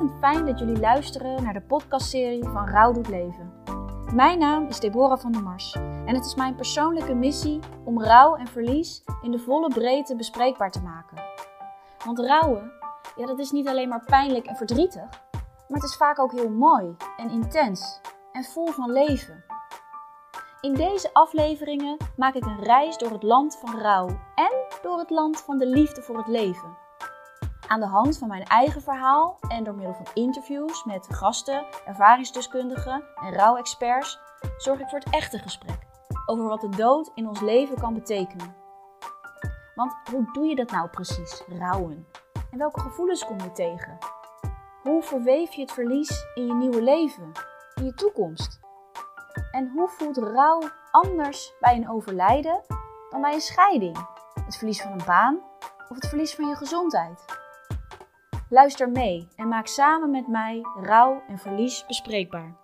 [0.00, 3.52] ontzettend fijn dat jullie luisteren naar de podcastserie van Rouw doet leven.
[4.14, 5.72] Mijn naam is Deborah van der Mars
[6.06, 10.70] en het is mijn persoonlijke missie om rouw en verlies in de volle breedte bespreekbaar
[10.70, 11.22] te maken.
[12.04, 12.72] Want rouwen,
[13.16, 15.08] ja, dat is niet alleen maar pijnlijk en verdrietig,
[15.68, 18.00] maar het is vaak ook heel mooi en intens
[18.32, 19.44] en vol van leven.
[20.60, 24.52] In deze afleveringen maak ik een reis door het land van rouw en
[24.82, 26.85] door het land van de liefde voor het leven.
[27.68, 33.04] Aan de hand van mijn eigen verhaal en door middel van interviews met gasten, ervaringsdeskundigen
[33.14, 34.18] en rouwexperts
[34.56, 35.78] zorg ik voor het echte gesprek
[36.26, 38.56] over wat de dood in ons leven kan betekenen.
[39.74, 42.06] Want hoe doe je dat nou precies, rouwen?
[42.50, 43.98] En welke gevoelens kom je tegen?
[44.82, 47.32] Hoe verweef je het verlies in je nieuwe leven,
[47.74, 48.60] in je toekomst?
[49.50, 52.62] En hoe voelt rouw anders bij een overlijden
[53.10, 54.06] dan bij een scheiding?
[54.44, 55.38] Het verlies van een baan
[55.88, 57.44] of het verlies van je gezondheid?
[58.48, 62.56] Luister mee en maak samen met mij rouw en verlies bespreekbaar.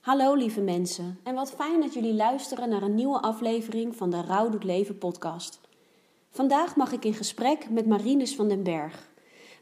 [0.00, 4.22] Hallo lieve mensen en wat fijn dat jullie luisteren naar een nieuwe aflevering van de
[4.22, 5.60] Rouw doet leven podcast.
[6.30, 9.08] Vandaag mag ik in gesprek met Marinus van den Berg.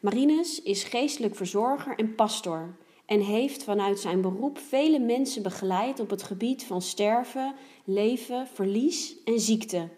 [0.00, 6.10] Marinus is geestelijk verzorger en pastor en heeft vanuit zijn beroep vele mensen begeleid op
[6.10, 9.88] het gebied van sterven, leven, verlies en ziekte.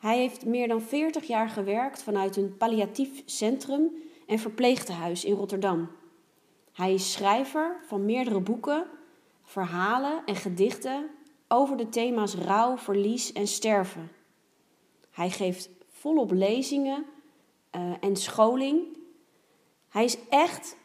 [0.00, 3.90] Hij heeft meer dan 40 jaar gewerkt vanuit een palliatief centrum
[4.26, 5.90] en verpleegtehuis in Rotterdam.
[6.72, 8.86] Hij is schrijver van meerdere boeken,
[9.42, 11.10] verhalen en gedichten
[11.48, 14.10] over de thema's rouw, verlies en sterven.
[15.10, 17.04] Hij geeft volop lezingen
[17.76, 18.82] uh, en scholing.
[19.88, 20.76] Hij is echt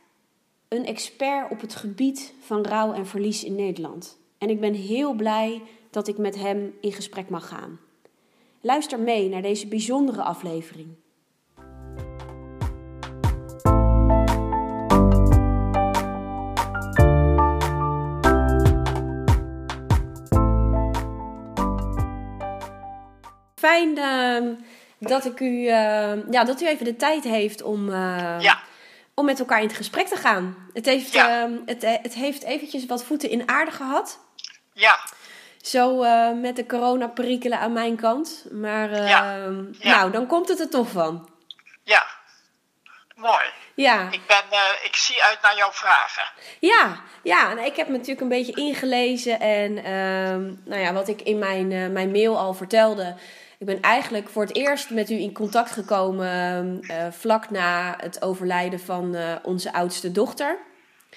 [0.67, 4.17] een expert op het gebied van rouw en verlies in Nederland.
[4.37, 7.79] En ik ben heel blij dat ik met hem in gesprek mag gaan.
[8.65, 10.95] Luister mee naar deze bijzondere aflevering.
[23.55, 24.57] Fijn uh,
[24.99, 25.67] dat, ik u, uh,
[26.31, 28.61] ja, dat u even de tijd heeft om, uh, ja.
[29.13, 30.69] om met elkaar in het gesprek te gaan.
[30.73, 31.49] Het heeft, ja.
[31.65, 34.19] het, het heeft eventjes wat voeten in aarde gehad.
[34.73, 34.99] Ja.
[35.65, 38.45] Zo uh, met de corona-perikelen aan mijn kant.
[38.51, 39.35] Maar uh, ja.
[39.79, 39.89] Ja.
[39.89, 41.29] nou, dan komt het er toch van.
[41.83, 42.05] Ja,
[43.15, 43.45] mooi.
[43.75, 44.11] Ja.
[44.11, 46.23] Ik, ben, uh, ik zie uit naar jouw vragen.
[46.59, 49.39] Ja, ja nou, ik heb me natuurlijk een beetje ingelezen.
[49.39, 49.73] En
[50.65, 53.15] nou ja, wat ik in mijn, mijn mail al vertelde.
[53.59, 56.79] Ik ben eigenlijk voor het eerst met u in contact gekomen
[57.11, 60.57] vlak na het overlijden van onze oudste dochter.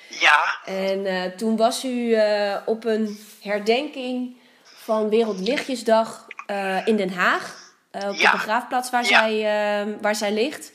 [0.08, 0.58] Ja.
[0.64, 4.36] En uh, toen was u uh, op een herdenking
[4.88, 7.72] van Wereldlichtjesdag uh, in Den Haag.
[7.92, 8.30] op ja.
[8.30, 9.08] de begraafplaats waar, ja.
[9.08, 10.72] zij, waar zij ligt.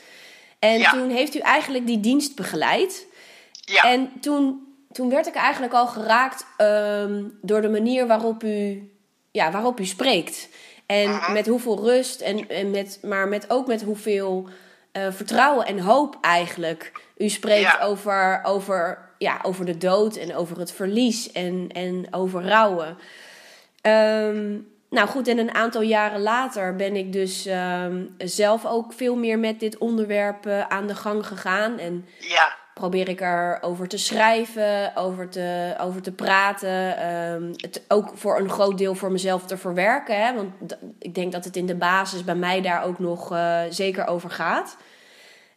[0.60, 0.92] En ja.
[0.92, 3.06] toen heeft u eigenlijk die dienst begeleid.
[3.52, 3.82] Ja.
[3.82, 8.92] En toen, toen werd ik eigenlijk al geraakt um, door de manier waarop u,
[9.32, 10.50] ja, waarop u spreekt.
[10.86, 11.34] En Mhm.
[11.34, 14.50] met hoeveel rust, en, en met, maar met, ook met hoeveel
[15.10, 20.72] vertrouwen en hoop eigenlijk u spreekt over, over ja, over de dood en over het
[20.72, 22.98] verlies en, en over rouwen.
[23.88, 29.16] Um, nou goed, en een aantal jaren later ben ik dus um, zelf ook veel
[29.16, 31.78] meer met dit onderwerp uh, aan de gang gegaan.
[31.78, 32.56] En ja.
[32.74, 37.10] probeer ik erover te schrijven, over te, over te praten.
[37.14, 40.26] Um, het ook voor een groot deel voor mezelf te verwerken.
[40.26, 40.34] Hè?
[40.34, 44.08] Want ik denk dat het in de basis bij mij daar ook nog uh, zeker
[44.08, 44.78] over gaat.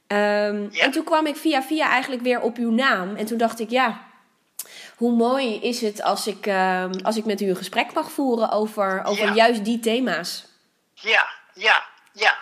[0.09, 0.85] Um, ja.
[0.85, 3.17] En toen kwam ik via via eigenlijk weer op uw naam.
[3.17, 4.01] En toen dacht ik, ja,
[4.97, 8.51] hoe mooi is het als ik, uh, als ik met u een gesprek mag voeren
[8.51, 9.35] over, over ja.
[9.35, 10.45] juist die thema's.
[10.95, 12.37] Ja, ja, ja.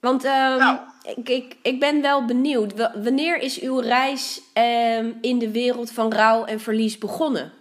[0.00, 0.78] Want um, nou.
[1.02, 2.72] ik, ik, ik ben wel benieuwd.
[2.72, 7.52] W wanneer is uw reis um, in de wereld van rouw en verlies begonnen?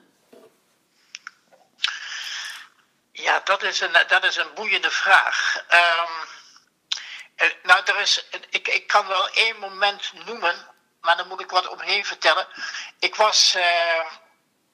[3.12, 5.66] Ja, dat is een, dat is een boeiende vraag.
[5.72, 6.28] Um,
[7.64, 10.56] nou, er is, ik, ik kan wel één moment noemen,
[11.04, 12.48] maar dan moet ik wat omheen vertellen.
[13.00, 14.06] Ik was uh,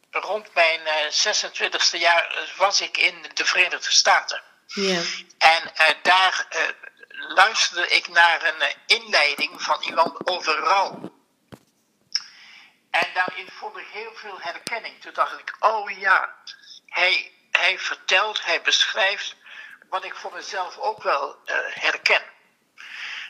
[0.09, 4.41] rond mijn uh, 26e jaar was ik in de Verenigde Staten.
[4.65, 5.01] Ja.
[5.37, 6.47] En uh, daar
[7.11, 11.17] luisterde ik naar een inleiding van iemand over rouw.
[12.91, 15.01] En daarin vond ik heel veel herkenning.
[15.01, 16.35] Toen dacht ik, oh ja,
[16.85, 19.35] hij, hij vertelt, hij beschrijft
[19.89, 21.37] wat ik voor mezelf ook wel
[21.69, 22.23] herken.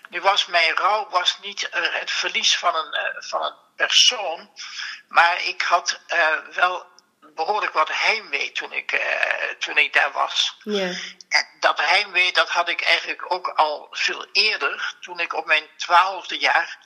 [0.10, 4.50] Nu was mijn rouw was niet uh, het verlies van een, uh, van een persoon,
[5.08, 6.86] maar ik had uh, wel
[7.36, 9.02] behoorlijk wat heimwee toen ik,
[9.60, 10.58] toen ik daar was.
[10.64, 10.98] Yeah.
[11.30, 15.68] En dat heimwee dat had ik eigenlijk ook al veel eerder, toen ik op mijn
[15.78, 16.78] twaalfde jaar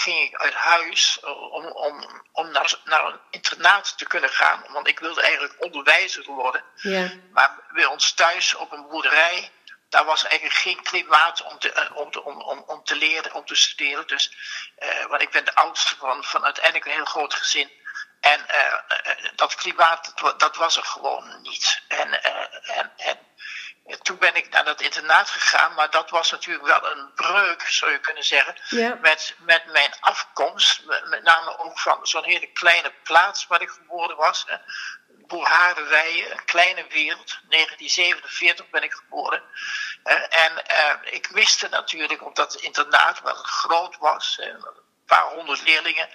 [0.00, 1.20] ging ik uit huis
[1.50, 4.64] om, om, om naar, naar een internaat te kunnen gaan.
[4.68, 6.64] Want ik wilde eigenlijk onderwijzer worden.
[6.74, 7.10] Ja.
[7.32, 9.50] Maar bij ons thuis op een boerderij,
[9.88, 13.34] daar was eigenlijk geen klimaat om te, eh, om te, om, om, om te leren,
[13.34, 14.06] om te studeren.
[14.06, 14.32] Dus,
[14.78, 17.70] uh, want ik ben de oudste van, van uiteindelijk een heel groot gezin.
[18.20, 18.74] En uh,
[19.34, 21.82] dat klimaat, dat was er gewoon niet.
[21.88, 23.18] En, en, en
[24.02, 27.90] toen ben ik naar dat internaat gegaan, maar dat was natuurlijk wel een breuk, zou
[27.92, 28.98] je kunnen zeggen, Ja.
[29.00, 30.84] met, met mijn afkomst.
[30.84, 34.46] Met, met name ook van zo'n hele kleine plaats waar ik geboren was.
[35.28, 35.36] Hè.
[35.36, 37.38] Boerharenweijen, een kleine wereld.
[37.48, 39.42] 1947 ben ik geboren.
[40.28, 44.64] En eh, ik miste natuurlijk op dat internaat, wat groot was, een
[45.06, 46.08] paar honderd leerlingen.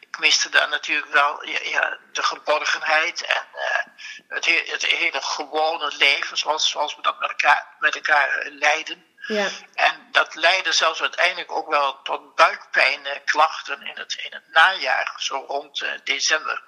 [0.00, 3.84] Ik miste daar natuurlijk wel ja, de geborgenheid en eh,
[4.28, 8.52] het, he- het hele gewone leven, zoals, zoals we dat met elkaar, met elkaar eh,
[8.52, 9.04] leiden.
[9.26, 9.48] Ja.
[9.74, 15.44] En dat leidde zelfs uiteindelijk ook wel tot buikpijnklachten in het, in het najaar, zo
[15.48, 16.62] rond eh, december.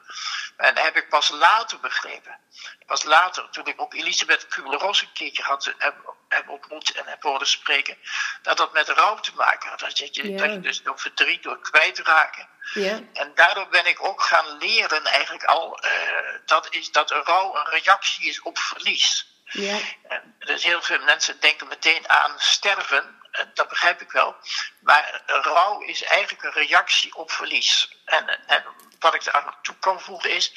[0.56, 2.38] En dat heb ik pas later begrepen.
[2.86, 7.22] Pas later, toen ik ook Elisabeth Kubler-Ross een keertje had, heb, heb ontmoet en heb
[7.22, 7.96] horen spreken,
[8.42, 9.80] dat dat met rouw te maken had.
[9.80, 10.38] Dat je, Ja.
[10.38, 12.48] dat je dus door verdriet, door kwijtraken.
[12.72, 13.00] Ja.
[13.12, 15.90] En daardoor ben ik ook gaan leren eigenlijk al, eh,
[16.46, 19.31] dat, is, dat rouw een reactie is op verlies.
[19.52, 19.78] Ja.
[20.38, 23.20] Dus heel veel mensen denken meteen aan sterven.
[23.30, 24.36] Eh, Dat begrijp ik wel.
[24.80, 27.96] Maar rouw is eigenlijk een reactie op verlies.
[28.04, 28.64] En, en
[28.98, 30.52] wat ik daar aan toe kan voegen is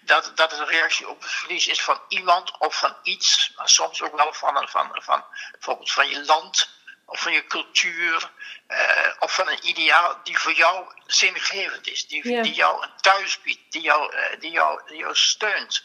[0.00, 3.52] dat, dat het een reactie op het verlies is van iemand of van iets.
[3.56, 6.70] Maar soms ook wel van, een- van, van bijvoorbeeld van je land
[7.06, 8.30] of van je cultuur.
[8.66, 12.06] eh, of van een ideaal die voor jou zingevend is.
[12.06, 12.42] Die, Ja.
[12.42, 13.72] die jou een thuis biedt.
[13.72, 15.84] Die jou, eh, die jou, die jou steunt.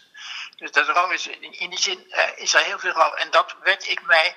[0.63, 3.13] Dus dat rouw is, in die zin eh, is er heel veel rouw.
[3.13, 4.36] En dat werd ik mij,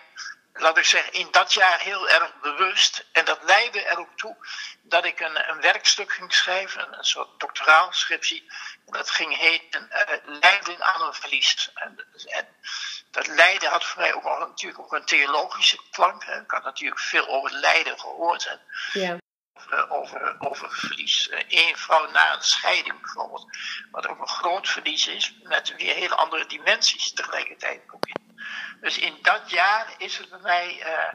[0.52, 3.05] laat ik zeggen, in dat jaar heel erg bewust.
[3.12, 4.37] En dat leidde er ook toe
[4.82, 8.46] dat ik een, een werkstuk ging schrijven, een, soort doctoraalscriptie.
[8.87, 11.70] En dat ging heten eh, Lijden aan een verlies.
[11.75, 12.46] En, en
[13.11, 16.25] dat lijden had voor mij ook al, natuurlijk ook een theologische klank.
[16.25, 16.40] Hè.
[16.40, 18.46] Ik had natuurlijk veel over lijden gehoord.
[18.46, 18.61] En
[18.93, 19.19] Ja.
[19.88, 21.30] Over, over, verlies.
[21.48, 23.46] Eén vrouw na een scheiding bijvoorbeeld,
[23.90, 27.80] wat ook een groot verlies is, met weer hele andere dimensies tegelijkertijd.
[28.80, 31.14] Dus in dat jaar is het bij mij, eh,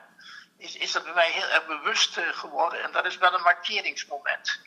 [0.58, 3.42] is, is dat bij mij heel erg bewust eh, geworden en dat is wel een
[3.42, 4.60] markeringsmoment.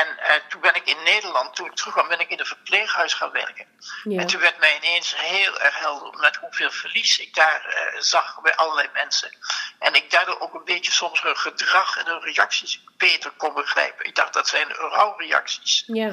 [0.00, 3.14] En eh, toen ben ik in Nederland, toen ik terugkwam, ben ik in een verpleeghuis
[3.14, 3.66] gaan werken.
[4.04, 4.20] Ja.
[4.20, 8.40] En toen werd mij ineens heel erg helder met hoeveel verlies ik daar eh, zag
[8.40, 9.36] bij allerlei mensen.
[9.78, 14.06] En ik daardoor ook een beetje soms hun gedrag en hun reacties beter kon begrijpen.
[14.06, 15.84] Ik dacht dat zijn rouwreacties.
[15.86, 16.12] Ja.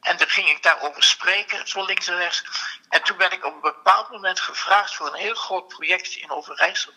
[0.00, 2.44] En toen ging ik daarover spreken, zo links en rechts.
[2.88, 6.30] En toen ben ik op een bepaald moment gevraagd voor een heel groot project in
[6.30, 6.92] Overijssel.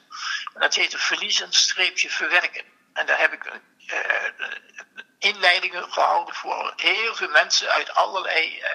[0.54, 2.64] En dat heette Verliezen streepje verwerken.
[2.94, 4.02] En daar heb ik eh,
[5.20, 8.70] inleidingen gehouden voor heel veel mensen uit allerlei eh,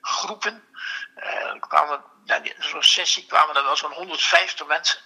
[0.00, 0.62] groepen.
[1.14, 4.98] Eh, er kwamen, na die- zo'n sessie kwamen er wel zo'n 150 mensen.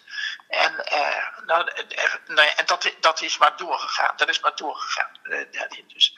[0.49, 4.13] En, eh, nou, eh, eh, nou en dat, dat is maar doorgegaan.
[4.17, 5.11] Dat is maar doorgegaan.
[5.23, 5.39] Eh,
[5.95, 6.17] dus,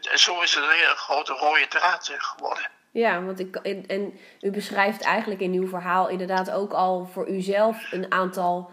[0.00, 2.70] dus zo is het een hele grote rode draad eh, geworden.
[2.90, 7.28] Ja, want ik, en, en u beschrijft eigenlijk in uw verhaal inderdaad ook al voor
[7.28, 8.70] uzelf een aantal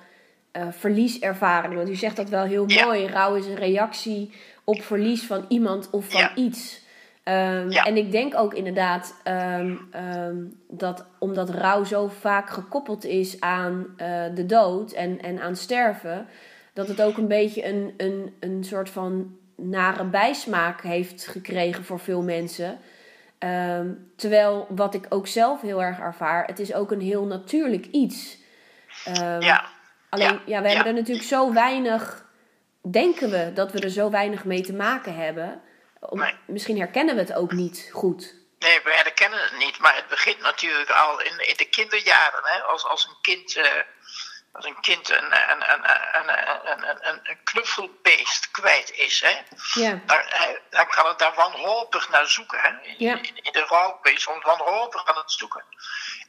[0.51, 1.77] eh, verlieservaringen.
[1.77, 2.85] Want u zegt dat wel heel Ja.
[2.85, 3.07] mooi.
[3.07, 6.35] Rouw is een reactie op verlies van iemand of van Ja.
[6.35, 6.79] iets.
[7.23, 7.83] Ehm, Ja.
[7.83, 10.35] En ik denk ook inderdaad ehm, ehm,
[10.69, 16.27] dat omdat rouw zo vaak gekoppeld is aan eh, de dood en, en aan sterven,
[16.73, 21.99] dat het ook een beetje een, een, een soort van nare bijsmaak heeft gekregen voor
[21.99, 22.77] veel mensen.
[24.15, 28.37] Terwijl wat ik ook zelf heel erg ervaar, het is ook een heel natuurlijk iets.
[29.39, 29.65] Ja,
[30.09, 32.29] Alleen, ja, Ja, we hebben er natuurlijk zo weinig,
[32.91, 35.61] denken we dat we er zo weinig mee te maken hebben.
[35.99, 36.33] Om- Nee.
[36.47, 38.33] Misschien herkennen we het ook niet goed.
[38.59, 39.79] nee, we herkennen het niet.
[39.79, 42.39] Maar het begint natuurlijk al in, in de kinderjaren.
[42.43, 42.61] Hè?
[42.61, 43.65] Als, als een kind, eh,
[44.53, 49.21] als een, kind een, een, een, een, een, een, een, een knuffelbeest kwijt is.
[49.21, 49.41] Hè?
[49.81, 52.59] Ja, Dan, hij- dan kan het daar wanhopig naar zoeken.
[52.59, 52.69] Hè?
[52.81, 53.15] In, Ja.
[53.21, 55.63] in, de rouw ben je soms wanhopig aan het zoeken.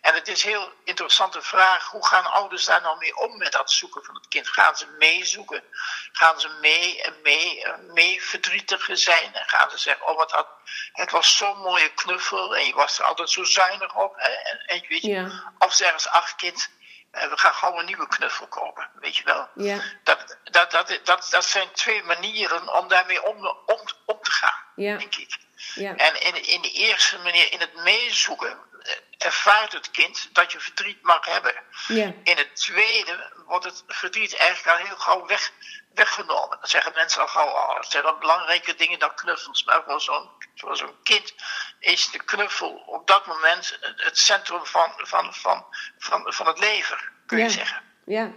[0.01, 3.53] En het is een heel interessante vraag, hoe gaan ouders daar nou mee om met
[3.53, 4.49] dat zoeken van het kind?
[4.49, 5.65] Gaan ze meezoeken?
[6.13, 9.35] Gaan ze mee en mee, en mee verdrietig zijn?
[9.35, 10.49] En gaan ze zeggen, oh wat had,
[10.93, 14.15] het was zo'n mooie knuffel en je was er altijd zo zuinig op.
[14.17, 14.29] Hè?
[14.29, 16.71] En, en weet je, ja, Of zeggen ze, ach kind,
[17.13, 19.49] we gaan gauw een nieuwe knuffel kopen, weet je wel.
[19.55, 24.31] ja, Dat, dat, dat, dat, dat zijn twee manieren om daarmee om, om, om te
[24.31, 25.37] gaan, ja, denk ik.
[25.75, 28.93] ja, En in, in de eerste manier, in het meezoeken, eh,
[29.27, 31.55] ervaart het kind dat je verdriet mag hebben.
[31.89, 35.53] ja, In het tweede wordt het verdriet eigenlijk al heel gauw weg,
[35.95, 36.59] weggenomen.
[36.61, 39.65] Dat zeggen mensen al gauw, oh, dat zijn wel belangrijke dingen dan knuffels.
[39.65, 41.35] Maar voor zo'n voor zo'n kind
[41.79, 45.65] is de knuffel op dat moment het centrum van, van, van,
[45.99, 47.51] van, van het leven, kun je Ja.
[47.51, 47.83] zeggen.
[48.07, 48.31] Ja.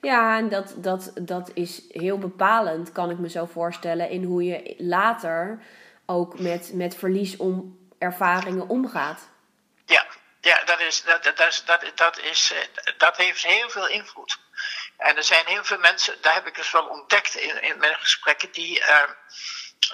[0.00, 4.44] Ja, en dat, dat, dat is heel bepalend, kan ik me zo voorstellen, in hoe
[4.44, 5.62] je later
[6.06, 9.28] ook met, met verlies om ervaringen omgaat.
[9.86, 10.06] Ja,
[10.40, 14.38] ja dat, is, dat, dat, is, dat, dat, is, eh, dat heeft heel veel invloed.
[15.00, 17.96] En er zijn heel veel mensen, daar heb ik dus wel ontdekt in, in mijn
[17.96, 19.10] gesprekken, die, eh,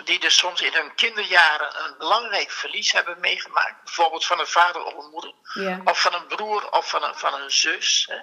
[0.05, 3.85] die dus soms in hun kinderjaren een belangrijk verlies hebben meegemaakt.
[3.85, 5.81] Bijvoorbeeld van een vader of een moeder, Ja.
[5.85, 8.07] of van een broer of van een, van een zus.
[8.11, 8.17] Hè.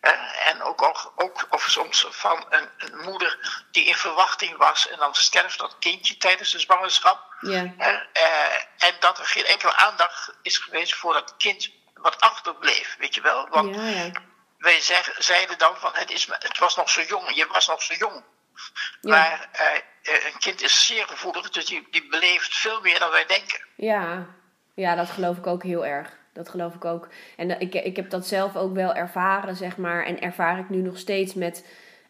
[0.00, 4.88] Eh, En ook, ook, ook of soms van een, een moeder die in verwachting was
[4.88, 7.34] en dan sterft dat kindje tijdens de zwangerschap.
[7.40, 7.74] Ja.
[7.78, 13.14] Eh, en dat er geen enkele aandacht is geweest voor dat kind wat achterbleef, weet
[13.14, 13.48] je wel.
[13.48, 14.12] Want ja.
[14.62, 17.82] Wij zeg- zeiden dan van het, is, het was nog zo jong, je was nog
[17.82, 18.22] zo jong.
[19.00, 19.10] Ja.
[19.10, 19.66] Maar eh,
[20.14, 23.60] eh, een kind is zeer gevoelig, dus die, die beleeft veel meer dan wij denken.
[23.76, 24.26] Ja.
[24.74, 26.20] ja, dat geloof ik ook heel erg.
[26.32, 27.08] Dat geloof ik ook.
[27.36, 30.04] En dat- ik, ik heb dat zelf ook wel ervaren, zeg maar.
[30.04, 31.66] En ervaar ik nu nog steeds met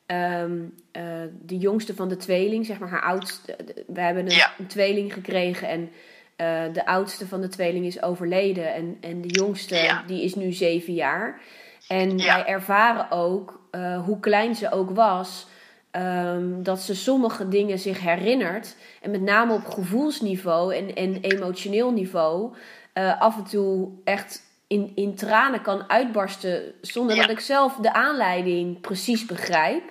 [0.07, 0.61] ehm,
[0.93, 3.57] eh, de jongste van de tweeling, zeg maar haar oudste.
[3.87, 4.53] We hebben een, Ja.
[4.59, 5.93] een tweeling gekregen en
[6.37, 8.75] eh, de oudste van de tweeling is overleden.
[8.75, 10.03] En, en de jongste, Ja.
[10.07, 11.41] die is nu zeven jaar.
[11.89, 12.35] En Ja.
[12.35, 15.47] wij ervaren ook, eh, hoe klein ze ook was,
[15.91, 18.77] ehm, dat ze sommige dingen zich herinnert.
[19.01, 22.57] En met name op gevoelsniveau en, en emotioneel niveau
[22.93, 26.75] eh, af en toe echt in, in tranen kan uitbarsten.
[26.81, 27.23] Zonder Ja.
[27.23, 29.83] dat ik zelf de aanleiding precies begrijp.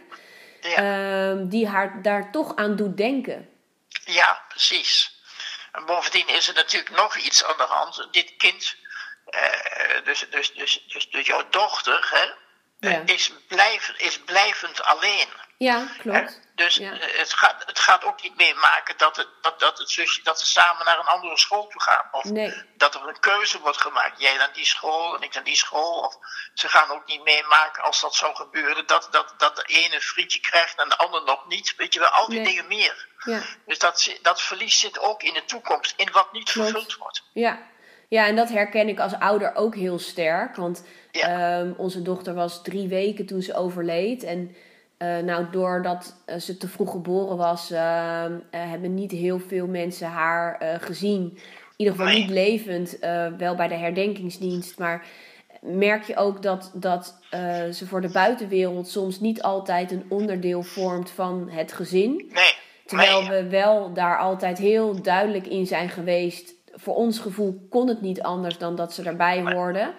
[0.62, 3.50] Ja, ehm, die haar daar toch aan doet denken.
[4.06, 5.20] ja precies.
[5.72, 8.08] En bovendien is er natuurlijk nog iets aan de hand.
[8.12, 8.76] Dit kind,
[9.32, 12.26] eh, dus, dus, dus, dus, dus jouw dochter, hè,
[12.90, 13.02] eh, Ja.
[13.14, 15.28] is, blijven, is blijvend alleen.
[15.58, 15.98] Ja, Hè?
[15.98, 16.40] klopt.
[16.56, 17.00] Dus Ja.
[17.00, 20.40] eh, het, gaat, het gaat ook niet meemaken dat het, dat, dat het zusje dat
[20.40, 22.08] ze samen naar een andere school toe gaan.
[22.12, 22.54] Of Nee.
[22.78, 24.20] dat er een keuze wordt gemaakt.
[24.22, 26.00] Jij naar die school en ik naar die school.
[26.00, 26.16] Of
[26.54, 28.88] ze gaan ook niet meemaken als dat zou gebeuren.
[28.88, 31.74] Dat, dat, dat de ene een frietje krijgt en de ander nog niet.
[31.78, 32.48] Weet je wel, al die Nee.
[32.48, 33.08] dingen meer.
[33.26, 33.42] Ja.
[33.66, 35.94] Dus dat, dat verlies zit ook in de toekomst.
[35.98, 36.70] In wat niet Klopt.
[36.70, 37.24] vervuld wordt.
[37.34, 37.70] Ja.
[38.12, 40.56] Ja, en dat herken ik als ouder ook heel sterk.
[40.56, 41.60] Want Ja.
[41.60, 44.24] ehm, onze dochter was drie weken toen ze overleed.
[44.24, 44.56] En
[44.98, 49.68] eh, nou, doordat eh, ze te vroeg geboren was, ehm, eh, hebben niet heel veel
[49.68, 51.22] mensen haar gezien.
[51.22, 51.40] In
[51.78, 52.22] ieder geval Nee.
[52.22, 52.98] niet levend,
[53.38, 54.80] wel bij de herdenkingsdienst.
[54.80, 55.06] Maar
[55.62, 57.20] merk je ook dat, dat
[57.72, 62.12] ze voor de buitenwereld soms niet altijd een onderdeel vormt van het gezin.
[62.34, 62.54] Nee.
[62.86, 63.30] Terwijl nee.
[63.44, 66.54] we wel daar altijd heel duidelijk in zijn geweest.
[66.82, 69.94] Voor ons gevoel kon het niet anders dan dat ze erbij hoorden.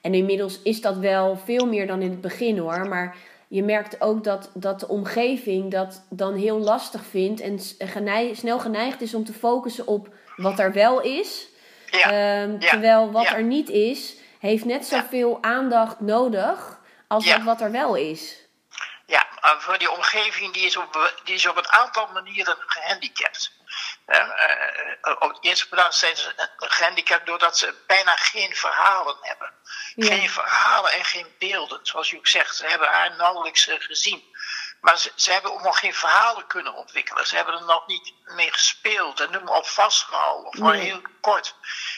[0.00, 2.88] En inmiddels is dat wel veel meer dan in het begin hoor.
[2.88, 3.16] Maar
[3.48, 7.40] je merkt ook dat, dat de omgeving dat dan heel lastig vindt.
[7.40, 11.46] En s- genei- snel geneigd is om te focussen op wat er wel is.
[11.90, 12.10] Ja.
[12.10, 13.34] Ehm, ja, Terwijl wat ja.
[13.34, 18.46] er niet is, heeft net zoveel aandacht nodig als dat wat er wel is.
[19.06, 19.24] Ja,
[19.58, 23.52] voor die omgeving die is op, die is op een aantal manieren gehandicapt.
[24.08, 29.52] Hè, eh, op de eerste plaats zijn ze gehandicapt doordat ze bijna geen verhalen hebben.
[29.94, 30.06] Ja.
[30.06, 31.80] Geen verhalen en geen beelden.
[31.82, 34.36] Zoals u ook zegt, ze hebben haar nauwelijks eh, gezien.
[34.80, 37.26] Maar ze, ze hebben ook nog geen verhalen kunnen ontwikkelen.
[37.26, 40.46] Ze hebben er nog niet mee gespeeld en nu maar op vastgehouden.
[40.46, 40.84] Of maar Nee.
[40.84, 41.54] heel kort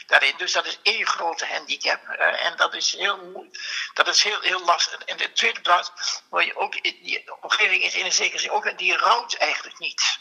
[0.07, 0.33] daarin.
[0.37, 2.07] Dus dat is één grote handicap.
[2.07, 3.89] eh, en dat is heel moeilijk.
[3.93, 4.93] Dat is heel, heel lastig.
[4.99, 5.91] En in de tweede plaats,
[6.29, 10.19] waar je ook, die omgeving is in een zekere zin ook, die rouwt eigenlijk niet.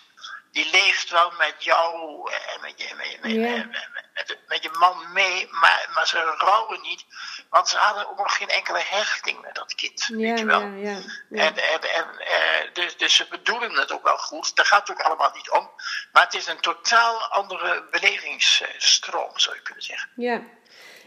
[0.52, 1.94] Die leeft wel met jou
[2.32, 3.40] en met je, met, je- met, Ja.
[3.64, 7.04] met, met, met je man mee, maar, maar ze rouwen niet.
[7.50, 10.04] Want ze hadden ook nog geen enkele hechting met dat kind.
[10.06, 10.60] Ja, weet je wel.
[10.60, 10.98] ja.
[11.30, 14.56] En, en, en, eh, dus, dus ze bedoelen het ook wel goed.
[14.56, 15.70] Daar gaat het ook allemaal niet om.
[16.12, 20.10] Maar het is een totaal andere belevingsstroom, zou je kunnen zeggen.
[20.16, 20.40] Ja.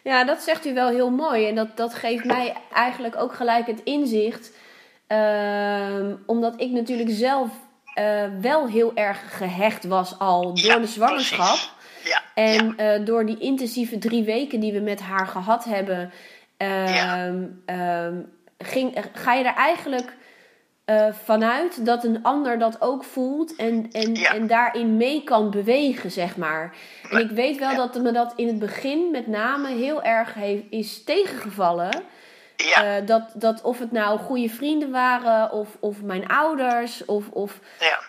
[0.04, 1.48] ja, dat zegt u wel heel mooi.
[1.48, 4.52] En dat, dat geeft mij eigenlijk ook gelijk het inzicht.
[5.08, 7.50] Ehm, omdat ik natuurlijk zelf
[7.94, 11.58] eh, wel heel erg gehecht was al door Ja, de zwangerschap.
[12.04, 16.12] Ja, En eh, door die intensieve drie weken die we met haar gehad hebben,
[16.58, 18.22] ehm, ehm,
[18.58, 20.14] ging, ga je er eigenlijk
[20.86, 26.12] eh, vanuit dat een ander dat ook voelt en, en, en daarin mee kan bewegen,
[26.12, 26.76] zeg maar.
[27.10, 30.64] En ik weet wel dat me dat in het begin met name heel erg heeft,
[30.70, 32.04] is tegengevallen.
[32.56, 37.30] Ja, Eh, dat, dat of het nou goede vrienden waren of, of mijn ouders of,
[37.30, 38.00] of ja.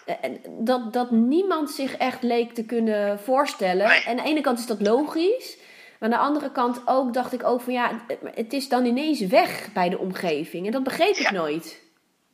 [0.49, 3.89] dat, dat niemand zich echt leek te kunnen voorstellen.
[3.89, 4.03] Nee.
[4.05, 5.57] En aan de ene kant is dat logisch.
[5.99, 7.91] Maar aan de andere kant ook dacht ik ook van ja,
[8.35, 10.67] het- is dan ineens weg bij de omgeving.
[10.67, 11.83] En dat begreep ik nooit.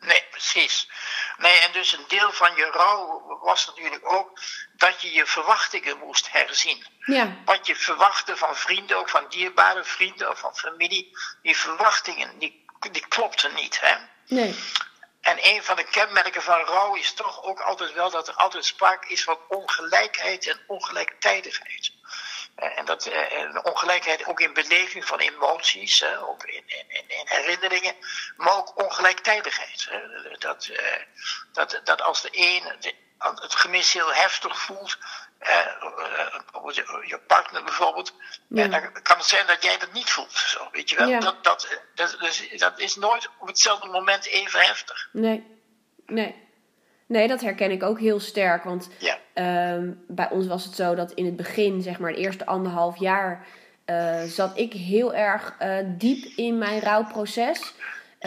[0.00, 0.90] Nee, precies.
[1.38, 4.31] Nee, en dus een deel van je rouw was natuurlijk ook
[4.80, 6.87] dat je je verwachtingen moest herzien.
[6.99, 7.37] Ja.
[7.44, 12.64] Wat je verwachtte van vrienden, ook van dierbare vrienden of van familie, die verwachtingen, die,
[12.90, 13.80] die klopten niet.
[13.80, 13.94] Hè?
[14.26, 14.54] Nee.
[15.20, 18.64] En een van de kenmerken van rouw is toch ook altijd wel dat er altijd
[18.64, 21.92] sprake is van ongelijkheid en ongelijktijdigheid.
[22.54, 27.08] Eh, En dat eh, ongelijkheid ook in beleving van emoties, hè, ook in, in, in-
[27.08, 27.94] in herinneringen,
[28.37, 29.87] maar ook ongelijktijdigheid.
[29.90, 29.99] Hè.
[30.38, 31.02] Dat, eh,
[31.52, 34.99] dat, dat als de een de- het gemis heel heftig voelt,
[35.39, 35.67] eh, eh,
[37.07, 38.15] je- partner bijvoorbeeld,
[38.49, 38.65] Ja.
[38.65, 40.33] eh, dan kan het zijn dat jij dat niet voelt.
[40.33, 41.09] Zo, weet je wel?
[41.09, 41.21] Ja.
[41.21, 45.09] Dat, dat, dat, dus dat is nooit op hetzelfde moment even heftig.
[45.12, 45.59] Nee.
[46.07, 46.49] Nee.
[47.07, 48.65] Nee, dat herken ik ook heel sterk.
[48.65, 49.19] Want Ja.
[49.35, 52.99] Ehm, bij ons was het zo dat in het begin, zeg maar, het eerste anderhalf
[52.99, 53.47] jaar,
[53.85, 57.75] eh, zat ik heel erg eh, diep in mijn rouwproces.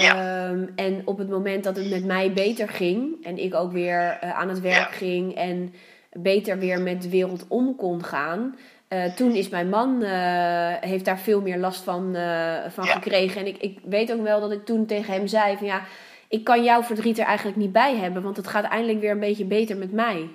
[0.02, 0.14] Ja.
[0.50, 4.18] Ehm, en op het moment dat het met mij beter ging en ik ook weer
[4.22, 4.98] eh, aan het werk Ja.
[4.98, 5.74] ging en
[6.12, 8.58] beter weer met de wereld om kon gaan,
[8.88, 12.02] eh, toen is mijn man eh, heeft daar veel meer last van,
[12.70, 12.92] van Ja.
[12.92, 13.42] gekregen.
[13.42, 15.82] En ik, ik weet ook wel dat ik toen tegen hem zei van ja,
[16.28, 19.20] ik kan jouw verdriet er eigenlijk niet bij hebben, want het gaat eindelijk weer een
[19.20, 20.30] beetje beter met mij.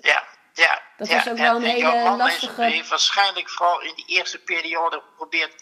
[0.00, 0.80] Ja, ja.
[0.96, 5.00] Dat was ook wel En- een en hele lastige- waarschijnlijk vooral in die eerste periode
[5.10, 5.54] geprobeerd,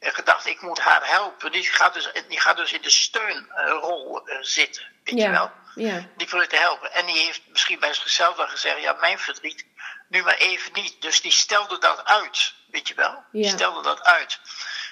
[0.00, 1.52] gedacht, ik moet haar helpen.
[1.52, 5.52] Die gaat dus, die gaat dus in de steunrol eh, zitten, weet je wel.
[5.74, 6.92] Ja, Die probeert te helpen.
[6.92, 9.66] En die heeft misschien bij zichzelf wel gezegd, ja, mijn verdriet,
[10.08, 11.02] nu maar even niet.
[11.02, 13.24] Dus die stelde dat uit, weet je wel.
[13.32, 13.50] Die Ja.
[13.50, 14.40] stelde dat uit.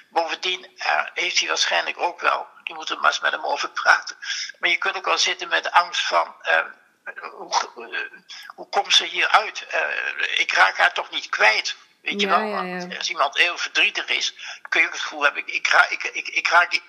[0.09, 3.69] Bovendien eh, heeft hij waarschijnlijk ook wel, je moet er maar eens met hem over
[3.69, 4.17] praten.
[4.59, 6.59] Maar je kunt ook wel zitten met de angst van, eh,
[7.31, 8.09] hoe,
[8.55, 9.65] hoe komt ze hieruit?
[9.67, 11.75] Eh ik raak haar toch niet kwijt.
[12.07, 12.47] Weet je Ja, wel?
[12.47, 12.77] ja, ja.
[12.77, 14.33] Want Als iemand heel verdrietig is,
[14.69, 16.47] kun je ook het gevoel hebben, ik, ik, raak, ik, ik, ik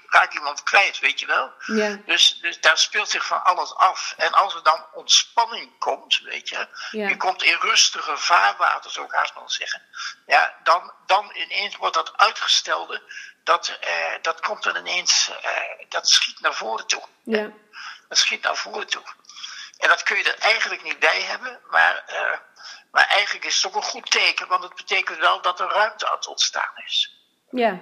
[0.08, 1.52] raak, iemand kwijt, weet je wel?
[1.66, 4.14] ja, Dus, dus daar speelt zich van alles af.
[4.16, 9.12] En als er dan ontspanning komt, weet je, je komt in rustige vaarwater, zou ik
[9.12, 9.82] haast wel zeggen.
[10.26, 13.02] Ja, dan, dan ineens wordt dat uitgestelde,
[13.44, 15.50] dat, eh, dat komt dan ineens, eh,
[15.88, 17.02] dat schiet naar voren toe.
[17.24, 17.50] ja,
[18.08, 19.02] Dat schiet naar voren toe.
[19.78, 22.38] En dat kun je er eigenlijk niet bij hebben, maar, eh,
[22.90, 26.06] maar eigenlijk is het ook een goed teken, want het betekent wel dat er ruimte
[26.10, 27.20] aan het ontstaan is.
[27.50, 27.80] ja.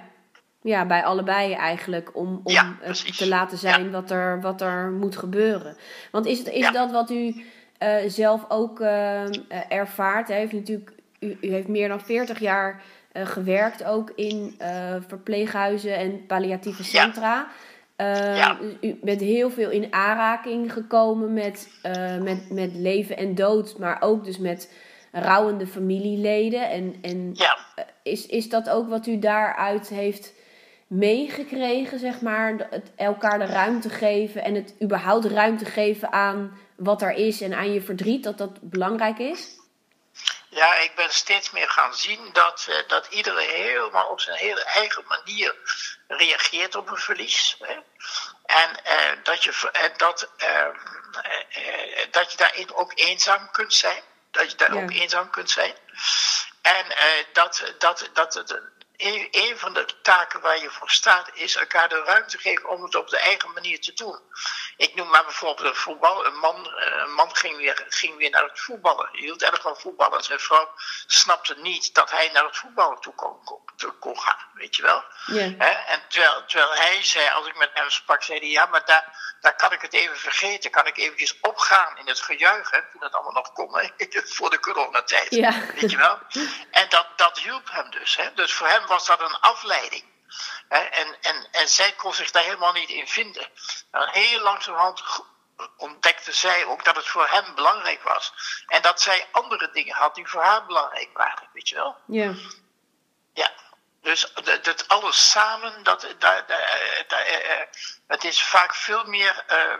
[0.61, 2.15] Ja, bij allebei eigenlijk.
[2.15, 3.17] Om, om Ja, precies.
[3.17, 5.77] te laten zijn wat, er, wat er moet gebeuren.
[6.11, 6.71] Want is, het, is Ja.
[6.71, 7.45] dat wat u
[7.77, 9.31] eh, zelf ook eh, eh,
[9.69, 10.27] ervaart?
[10.27, 15.95] Heeft natuurlijk, u, u heeft meer dan 40 jaar eh, gewerkt ook in eh, verpleeghuizen
[15.95, 17.47] en palliatieve centra.
[17.95, 18.57] Eh, Ja.
[18.81, 24.01] U bent heel veel in aanraking gekomen met, eh, met, met leven en dood, maar
[24.01, 24.73] ook dus met
[25.21, 26.69] rouwende familieleden.
[26.69, 27.57] En, en Ja.
[27.75, 30.33] eh, is, is dat ook wat u daaruit heeft
[30.87, 32.67] meegekregen, zeg maar?
[32.69, 37.53] Het elkaar de ruimte geven en het überhaupt ruimte geven aan wat er is en
[37.53, 39.55] aan je verdriet, dat dat belangrijk is?
[40.49, 44.63] Ja, ik ben steeds meer gaan zien dat, eh, dat iedereen helemaal op zijn hele
[44.63, 45.55] eigen manier
[46.07, 47.57] reageert op een verlies.
[47.59, 47.73] Hè.
[48.45, 50.67] En eh, dat, je, en dat, eh, eh,
[51.49, 54.01] eh, dat je daarin ook eenzaam kunt zijn.
[54.31, 54.81] Dat je daar Ja.
[54.81, 55.73] ook eenzaam kunt zijn.
[56.61, 58.61] En eh, dat, dat, dat het
[58.97, 62.83] een, een van de taken waar je voor staat is elkaar de ruimte geven om
[62.83, 64.19] het op de eigen manier te doen.
[64.77, 66.25] Ik noem maar bijvoorbeeld een voetbal.
[66.25, 69.09] Een man, eh, een man ging, weer, ging weer naar het voetballen.
[69.11, 70.23] Hij hield erg van voetballen.
[70.23, 70.71] Zijn vrouw
[71.07, 73.37] snapte niet dat hij naar het voetballen toe kon,
[73.99, 74.45] kon, gaan.
[74.53, 75.03] Weet je wel?
[75.25, 75.43] Ja.
[75.85, 79.35] En terwijl, terwijl hij zei, als ik met hem sprak, zei hij: Ja, maar daar,
[79.41, 80.71] daar kan ik het even vergeten.
[80.71, 82.71] Kan ik eventjes opgaan in het gejuich.
[82.71, 82.79] Hè?
[82.91, 83.87] Toen dat allemaal nog kon, hè?
[84.35, 85.35] voor de coronatijd.
[85.35, 85.65] Ja.
[85.75, 86.19] Weet je wel?
[86.71, 88.15] En dat, dat hielp hem dus.
[88.15, 88.33] Hè?
[88.33, 90.03] Dus voor hem was dat een afleiding.
[90.67, 90.79] Hè?
[90.79, 93.49] En, en, en zij kon zich daar helemaal niet in vinden.
[93.91, 95.03] En heel langzamerhand
[95.77, 98.33] ontdekte zij ook dat het voor hem belangrijk was.
[98.67, 101.49] En dat zij andere dingen had die voor haar belangrijk waren.
[101.53, 101.95] Weet je wel?
[102.07, 102.33] Ja.
[103.33, 103.51] Ja,
[104.01, 106.47] dus dat, dat alles samen, dat, dat, dat,
[107.07, 107.67] dat, eh, eh,
[108.07, 109.43] het is vaak veel meer.
[109.47, 109.77] eh,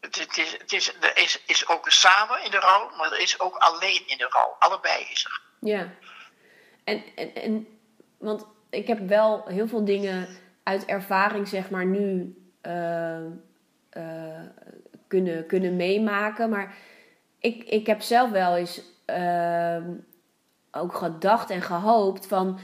[0.00, 3.18] het, het, is, het is, er is, is ook samen in de rouw, maar er
[3.18, 4.56] is ook alleen in de rouw.
[4.58, 5.40] Allebei is er.
[5.60, 5.94] Ja.
[6.84, 7.79] En, en, en
[8.20, 10.28] want ik heb wel heel veel dingen
[10.62, 13.24] uit ervaring, zeg maar, nu eh,
[13.90, 14.42] eh,
[15.06, 16.50] kunnen, kunnen meemaken.
[16.50, 16.74] Maar
[17.38, 19.84] ik, ik heb zelf wel eens eh,
[20.70, 22.58] ook gedacht en gehoopt van...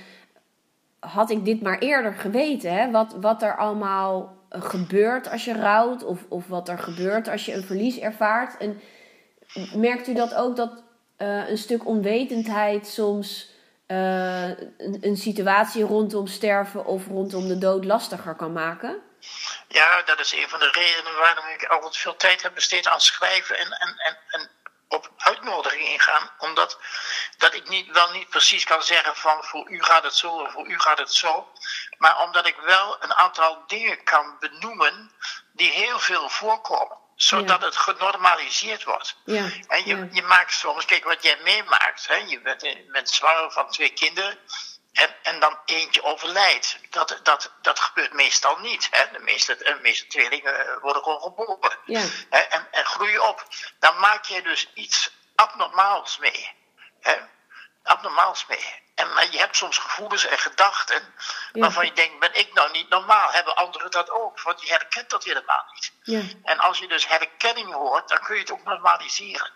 [0.99, 2.91] Had ik dit maar eerder geweten, hè?
[2.91, 6.05] Wat, wat er allemaal gebeurt als je rouwt...
[6.05, 8.57] Of, of wat er gebeurt als je een verlies ervaart.
[8.57, 8.81] En
[9.75, 10.85] merkt u dat ook, dat
[11.17, 13.51] eh, een stuk onwetendheid soms
[13.87, 14.49] eh,
[15.01, 19.03] een, situatie rondom sterven of rondom de dood lastiger kan maken?
[19.69, 23.01] Ja, dat is een van de redenen waarom ik altijd veel tijd heb besteed aan
[23.01, 24.51] schrijven en, en, en, en
[24.89, 26.31] op uitnodiging ingaan.
[26.39, 26.79] Omdat
[27.39, 30.53] dat ik niet, wel niet precies kan zeggen van voor u gaat het zo of
[30.53, 31.53] voor u gaat het zo.
[31.99, 35.13] Maar omdat ik wel een aantal dingen kan benoemen
[35.53, 39.17] die heel veel voorkomen zodat het genormaliseerd wordt.
[39.25, 43.11] Ja, en je, je maakt soms, kijk wat jij meemaakt, hè, je bent, je bent
[43.11, 44.39] zwanger van twee kinderen
[44.93, 46.79] en, en dan eentje overlijdt.
[46.91, 48.89] Dat, dat, dat gebeurt meestal niet.
[48.91, 49.05] Hè.
[49.13, 52.05] De, meeste, de meeste tweelingen eh, worden gewoon geboren Ja.
[52.31, 53.49] en, en groeien op.
[53.79, 56.51] Dan maak je dus iets abnormaals mee.
[57.01, 57.17] Hè.
[57.83, 58.85] Abnormaals mee.
[58.97, 61.15] En, maar je hebt soms gevoelens en gedachten
[61.53, 61.61] Ja.
[61.61, 63.31] waarvan je denkt, ben ik nou niet normaal?
[63.33, 64.41] Hebben anderen dat ook?
[64.43, 65.93] Want je herkent dat helemaal niet.
[66.03, 66.21] Ja.
[66.45, 69.51] En als je dus herkenning hoort, dan kun je het ook normaliseren.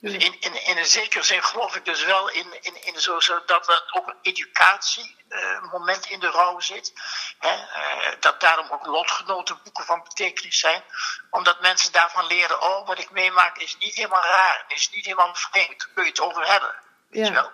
[0.00, 3.20] Dus in, in, in een zekere zin geloof ik dus wel in, in, in zo,
[3.20, 6.92] zo dat er ook een educatiemoment in de rouw zit.
[7.38, 7.48] Hè?
[7.50, 10.82] eh, dat daarom ook lotgenotenboeken van betekenis zijn.
[11.30, 14.64] Omdat mensen daarvan leren, oh wat ik meemaak is niet helemaal raar.
[14.68, 15.78] Is niet helemaal vreemd.
[15.78, 16.74] Daar kun je het over hebben.
[17.08, 17.28] Weet Ja.
[17.28, 17.50] je wel?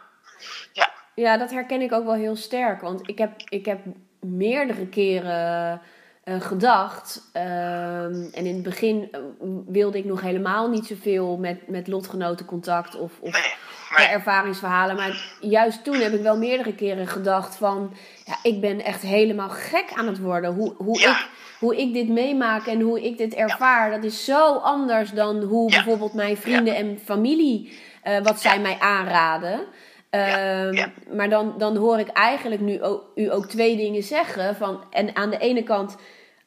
[0.73, 0.93] Ja.
[1.17, 2.81] Ja, dat herken ik ook wel heel sterk.
[2.81, 3.79] Want ik heb, ik heb
[4.21, 5.81] meerdere keren
[6.25, 7.31] eh, gedacht.
[7.33, 9.21] ehm, en in het begin eh,
[9.67, 13.43] wilde ik nog helemaal niet zoveel met, met lotgenoten contact of, of Nee.
[13.91, 14.07] ja, Nee.
[14.07, 14.97] ervaringsverhalen.
[14.97, 17.93] Maar juist toen heb ik wel meerdere keren gedacht van...
[18.25, 20.55] Ja, ik ben echt helemaal gek aan het worden.
[20.55, 21.11] Hoe, hoe, Ja.
[21.11, 21.29] ik,
[21.61, 23.91] hoe ik dit meemaak en hoe ik dit ervaar...
[23.91, 25.77] dat is zo anders dan hoe Ja.
[25.77, 27.79] bijvoorbeeld mijn vrienden en familie...
[28.03, 29.61] eh, wat zij mij aanraden.
[30.11, 30.93] Ehm, Ja.
[31.09, 34.57] Maar dan, dan hoor ik eigenlijk nu ook, u ook twee dingen zeggen.
[34.57, 35.97] Van, en aan de ene kant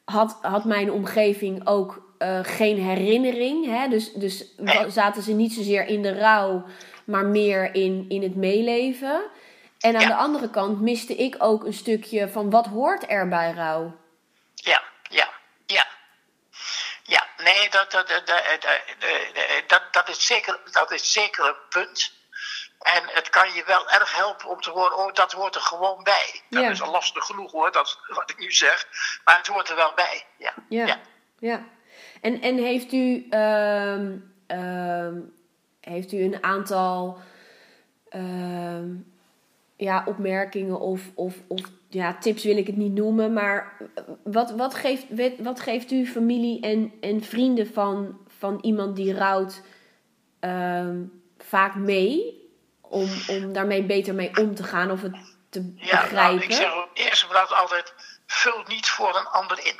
[0.05, 3.65] had, had mijn omgeving ook eh, geen herinnering.
[3.65, 3.87] Hè?
[3.87, 4.55] Dus, dus
[4.87, 6.63] zaten ze niet zozeer in de rouw,
[7.05, 9.21] maar meer in, in het meeleven.
[9.79, 10.07] En aan Ja.
[10.07, 13.95] de andere kant miste ik ook een stukje van wat hoort er bij rouw.
[14.55, 15.29] Ja, ja,
[15.65, 15.87] ja.
[17.03, 18.81] Ja, nee, dat, dat, dat, dat, dat,
[19.67, 22.11] dat, dat, is zeker, dat is zeker een punt.
[22.79, 26.03] En het kan je wel erg helpen om te horen, oh, dat hoort er gewoon
[26.03, 26.41] bij.
[26.49, 26.69] Dat Ja.
[26.69, 28.87] is al lastig genoeg hoor, dat wat ik nu zeg.
[29.23, 30.53] Maar het hoort er wel bij, ja.
[30.69, 30.85] Ja.
[30.85, 30.99] Ja.
[31.39, 31.63] ja.
[32.21, 35.19] En, en heeft u, ehm, ehm,
[35.79, 37.17] heeft u een aantal
[38.09, 38.95] ehm,
[39.75, 43.77] ja, opmerkingen of, of, of ja, tips wil ik het niet noemen, maar
[44.23, 45.05] wat, wat, geeft,
[45.39, 49.61] wat, geeft u familie en, en vrienden van, van iemand die rouwt
[51.37, 52.38] vaak mee
[52.89, 55.15] om, om daarmee beter mee om te gaan of het
[55.49, 56.43] te Ja, nou, begrijpen?
[56.43, 57.93] ik zeg ook eerst en vooral altijd,
[58.27, 59.79] vul niet voor een ander in.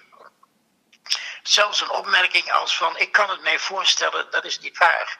[1.44, 5.18] Zelfs een opmerking als van, ik kan het mij voorstellen, dat is niet waar.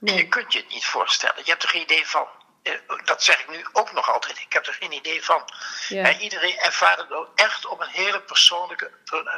[0.00, 0.16] Nee.
[0.16, 1.36] Je kunt je het niet voorstellen.
[1.44, 2.26] Je hebt er geen idee van.
[2.62, 2.72] Eh,
[3.04, 4.38] Dat zeg ik nu ook nog altijd.
[4.38, 5.42] Ik heb er geen idee van.
[5.88, 6.04] Ja.
[6.04, 8.90] En iedereen ervaart het ook echt op een hele persoonlijke.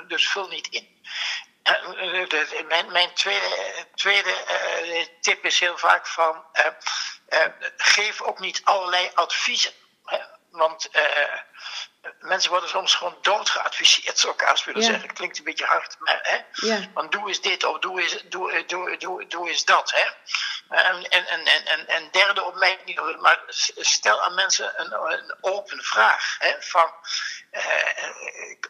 [0.08, 0.88] Dus vul niet in.
[1.62, 4.34] Eh, eh, Mijn, mijn tweede, tweede
[5.20, 6.44] tip is heel vaak van.
[6.52, 6.64] eh,
[7.76, 9.72] geef ook niet allerlei adviezen.
[10.04, 10.18] hè.
[10.50, 11.40] Want eh,
[12.20, 14.86] mensen worden soms gewoon doodgeadviseerd, zou ik haast willen Ja.
[14.86, 15.12] zeggen.
[15.12, 16.66] Klinkt een beetje hard, maar hè.
[16.66, 16.80] Ja.
[16.94, 19.92] Want doe eens dit of doe eens, doe, doe, doe, doe eens dat.
[19.92, 20.04] Hè?
[20.76, 23.40] En, en, en, en, en, derde opmerking, maar
[23.76, 26.36] stel aan mensen een, een open vraag.
[26.38, 26.54] Hè?
[26.62, 26.92] Van,
[27.50, 27.88] eh,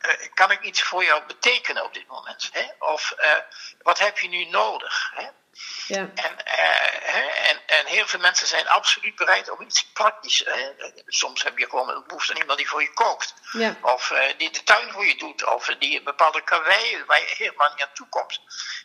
[0.00, 2.48] eh, kan ik iets voor jou betekenen op dit moment?
[2.52, 2.66] Hè?
[2.78, 3.30] Of eh,
[3.82, 5.10] wat heb je nu nodig?
[5.14, 5.26] Hè?
[5.86, 6.10] Ja.
[6.14, 10.42] En, hè, en, en heel veel mensen zijn absoluut bereid om iets praktisch.
[10.44, 10.70] Hè?
[11.06, 13.34] Soms heb je gewoon een behoefte aan iemand die voor je kookt.
[13.52, 13.76] Ja.
[13.82, 15.44] Of eh, die de tuin voor je doet.
[15.44, 18.40] Of die een bepaalde karwei waar je helemaal niet aan toe komt.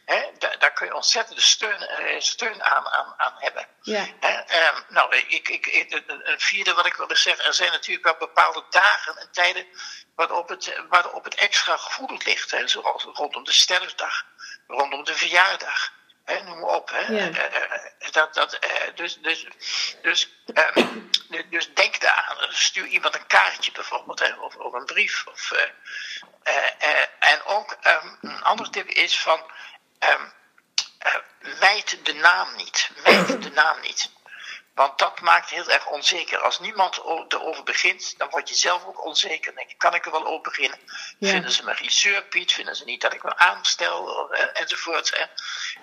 [0.05, 0.23] Hè?
[0.37, 3.67] Daar, daar kun je ontzettende steun, eh, steun aan, aan, aan hebben.
[3.81, 4.07] Ja.
[4.19, 4.33] Hè?
[4.37, 7.45] Ehm, nou, ik, ik, ik, een- een vierde wat ik wilde zeggen.
[7.45, 9.65] Er zijn natuurlijk wel bepaalde dagen en tijden
[10.15, 12.51] waarop het, waarop het extra gevoelig ligt.
[12.51, 12.67] Hè?
[12.67, 14.23] Zoals rondom de sterfdag.
[14.67, 15.91] Rondom de verjaardag.
[16.25, 16.89] Noem maar op.
[16.89, 16.99] Hè.
[16.99, 17.29] Ja.
[17.29, 19.45] Eh, eh, dat, dat, eh, dus, dus,
[20.01, 20.99] dus, ehm,
[21.49, 22.37] dus, denk daaraan.
[22.53, 25.27] Stuur iemand een kaartje bijvoorbeeld, hè, of, of een brief.
[25.27, 25.61] Of, eh,
[26.43, 29.51] eh, eh, en ook ehm, een andere tip is van.
[29.99, 31.15] eh,
[31.59, 32.89] wijd de naam niet.
[33.03, 34.11] Wijd de naam niet.
[34.73, 36.39] Want dat maakt heel erg onzeker.
[36.39, 39.55] Als niemand erover begint, dan word je zelf ook onzeker.
[39.55, 40.79] Denk je, kan ik er wel over beginnen?
[41.19, 41.29] Ja.
[41.29, 42.51] Vinden ze me regisseur, Piet?
[42.53, 44.31] Vinden ze niet dat ik me aanstel?
[44.33, 45.17] eh, enzovoort.
[45.17, 45.25] Hè?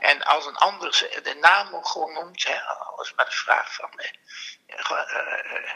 [0.08, 0.90] En als een ander
[1.22, 3.90] de naam ook gewoon noemt, hè, alles maar de vraag van...
[3.96, 4.08] eh,
[4.66, 5.72] eh,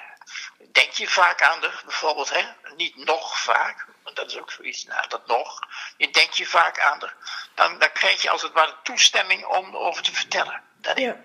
[0.73, 2.43] denk je vaak aan er, bijvoorbeeld, hè?
[2.77, 5.59] niet nog vaak, want dat is ook zoiets, nou, dat nog.
[5.97, 7.15] Je denkt je vaak aan er.
[7.55, 10.63] Dan, dan krijg je als het ware toestemming om erover te vertellen.
[10.77, 11.17] Dat is- Ja.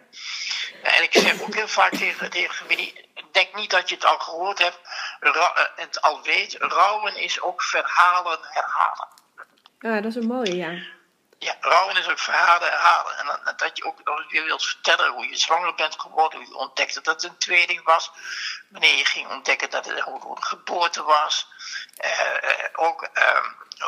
[0.82, 4.20] En ik zeg ook heel vaak tegen, tegen familie, denk niet dat je het al
[4.20, 4.80] gehoord hebt,
[5.20, 6.56] eh, het al weet.
[6.60, 9.08] Rouwen is ook verhalen herhalen.
[9.80, 10.96] Ja, dat is een mooie, ja.
[11.40, 13.18] Ja, rouwen is ook verhalen herhalen.
[13.18, 16.48] En dat, dat je ook nog weer wilt vertellen hoe je zwanger bent geworden, hoe
[16.48, 18.12] je ontdekte dat het een tweeling was,
[18.70, 21.48] wanneer je ging ontdekken dat het een geboorte was.
[22.06, 23.46] Uh, ook, uh,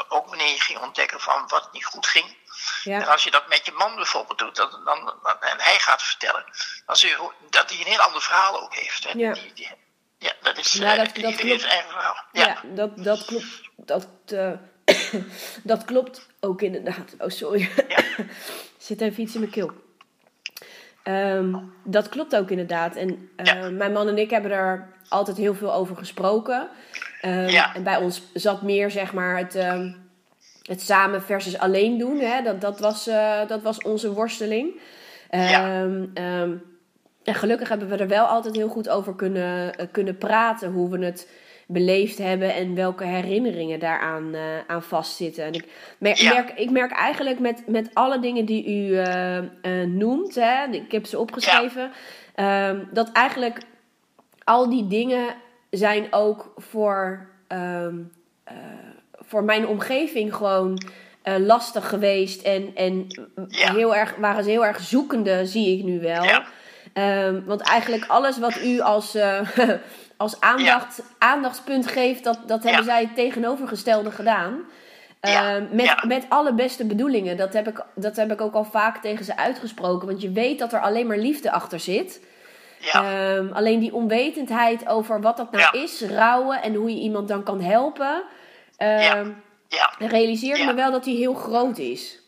[0.08, 2.38] ook wanneer je ging ontdekken van wat niet goed ging.
[2.84, 3.02] Ja.
[3.02, 6.44] En als je dat met je man bijvoorbeeld doet, dan, dan, en hij gaat vertellen,
[6.86, 9.04] dan zie je dat hij een heel ander verhaal ook heeft.
[9.04, 9.20] Hè?
[9.20, 9.34] Ja.
[9.34, 9.70] Die, die,
[10.18, 11.60] ja, dat is, ja, dat, uh, dat klopt.
[11.62, 12.24] zijn eigen verhaal.
[12.32, 13.62] Ja, ja dat, dat klopt.
[13.76, 14.52] Dat, uh,
[15.64, 17.16] dat klopt ook inderdaad.
[17.18, 17.70] Oh, sorry.
[17.88, 18.04] Ja.
[18.78, 19.72] Zit even iets in mijn keel.
[21.04, 22.96] Um, dat klopt ook inderdaad.
[22.96, 23.70] En uh, Ja.
[23.70, 26.70] mijn man en ik hebben er altijd heel veel over gesproken.
[27.22, 27.76] Um, Ja.
[27.76, 30.09] En bij ons zat meer zeg maar het, um,
[30.70, 32.20] het samen versus alleen doen.
[32.20, 32.42] Hè?
[32.42, 34.80] Dat, dat, was, uh, dat was onze worsteling.
[35.32, 35.82] Ja.
[35.82, 36.62] Um, um,
[37.24, 40.72] en gelukkig hebben we er wel altijd heel goed over kunnen, uh, kunnen praten.
[40.72, 41.32] Hoe we het
[41.68, 45.44] beleefd hebben en welke herinneringen daaraan uh, aan vastzitten.
[45.44, 45.66] En ik
[45.98, 46.34] merk, Ja.
[46.34, 49.02] merk, ik merk eigenlijk met, met alle dingen die u
[49.88, 51.92] noemt, hè, ik heb ze opgeschreven,
[52.36, 53.60] um, dat eigenlijk
[54.44, 55.26] al die dingen
[55.70, 57.28] zijn ook voor,
[59.30, 60.82] voor mijn omgeving gewoon
[61.24, 62.42] uh, lastig geweest.
[62.42, 63.08] En, en
[63.48, 63.74] Ja.
[63.74, 66.24] heel erg, waren ze heel erg zoekende, zie ik nu wel.
[66.24, 66.46] Ja.
[67.28, 69.40] Um, want eigenlijk alles wat u als, uh,
[70.18, 71.04] als aandacht, ja.
[71.28, 74.60] aandachtspunt geeft, dat, dat hebben zij het tegenovergestelde gedaan.
[75.22, 77.38] Um, met, met alle beste bedoelingen.
[77.38, 80.08] Dat heb, ik, dat heb ik ook al vaak tegen ze uitgesproken.
[80.08, 82.22] Want je weet dat er alleen maar liefde achter zit.
[82.80, 83.36] Ja.
[83.36, 87.44] Um, alleen die onwetendheid over wat dat nou is, rouwen en hoe je iemand dan
[87.44, 88.24] kan helpen.
[88.82, 89.94] Um, ja.
[89.98, 90.66] realiseerde Ja.
[90.66, 92.20] me wel dat die heel groot is.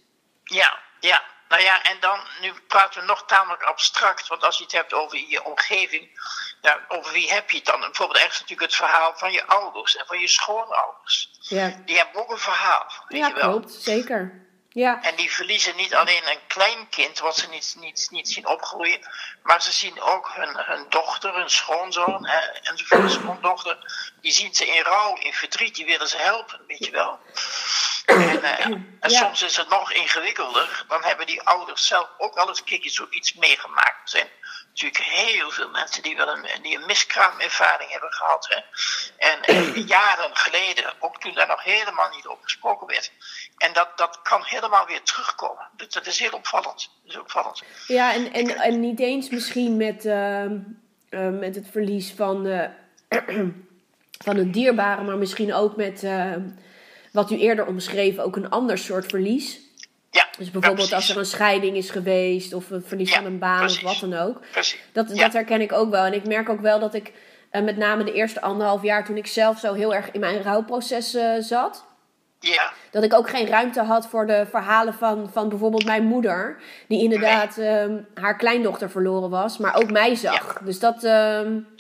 [0.44, 1.22] Ja, ja.
[1.50, 4.94] Nou ja, en dan, nu praten we nog tamelijk abstract, want als je het hebt
[4.94, 6.20] over je omgeving,
[6.62, 7.80] nou, over wie heb je het dan?
[7.80, 11.30] Bijvoorbeeld ergens natuurlijk het verhaal van je ouders en van je schoonouders.
[11.42, 13.50] Ja, Die hebben ook een verhaal, weet ja je wel.
[13.50, 13.72] klopt.
[13.72, 14.50] Zeker.
[14.74, 18.48] Ja, En die verliezen niet alleen een klein kind wat ze niet, niet, niet zien
[18.48, 19.08] opgroeien,
[19.44, 23.78] maar ze zien ook hun, hun dochter, hun schoonzoon hè, enzovoort, schoondochter.
[24.22, 27.20] Die zien ze in rouw, in verdriet, die willen ze helpen, weet je wel.
[28.06, 29.20] En, en Ja.
[29.20, 30.86] soms is het nog ingewikkelder.
[30.88, 34.02] Dan hebben die ouders zelf ook al eens een keertje zoiets meegemaakt.
[34.04, 34.30] Er zijn
[34.70, 38.48] natuurlijk heel veel mensen die, wel een, die een miskraamervaring hebben gehad.
[38.50, 38.60] Hè.
[39.18, 43.12] En, en jaren geleden, ook toen daar nog helemaal niet over gesproken werd.
[43.62, 45.68] En dat, dat kan helemaal weer terugkomen.
[45.76, 46.90] Dus dat is heel opvallend.
[47.04, 47.64] Dat is opvallend.
[47.88, 52.64] ja en, en, en niet eens misschien met, uh, uh, met het verlies van, uh,
[54.26, 56.36] van een dierbare, maar misschien ook met uh,
[57.12, 59.60] wat u eerder omschreef, ook een ander soort verlies.
[60.12, 63.26] Ja, Dus bijvoorbeeld ja, als er een scheiding is geweest of een verlies Ja, van
[63.26, 63.84] een baan precies.
[63.84, 64.42] of wat dan ook.
[64.52, 64.80] Precies.
[64.92, 65.24] Dat, Ja.
[65.24, 66.04] dat herken ik ook wel.
[66.06, 67.14] En ik merk ook wel dat ik
[67.52, 70.42] uh, met name de eerste anderhalf jaar toen ik zelf zo heel erg in mijn
[70.42, 71.86] rouwproces uh, zat.
[72.44, 76.62] Ja, Dat ik ook geen ruimte had voor de verhalen van, van bijvoorbeeld mijn moeder.
[76.88, 79.58] Die inderdaad um, haar kleindochter verloren was.
[79.58, 80.58] Maar ook mij zag.
[80.62, 81.04] Dus dat...
[81.04, 81.76] Um,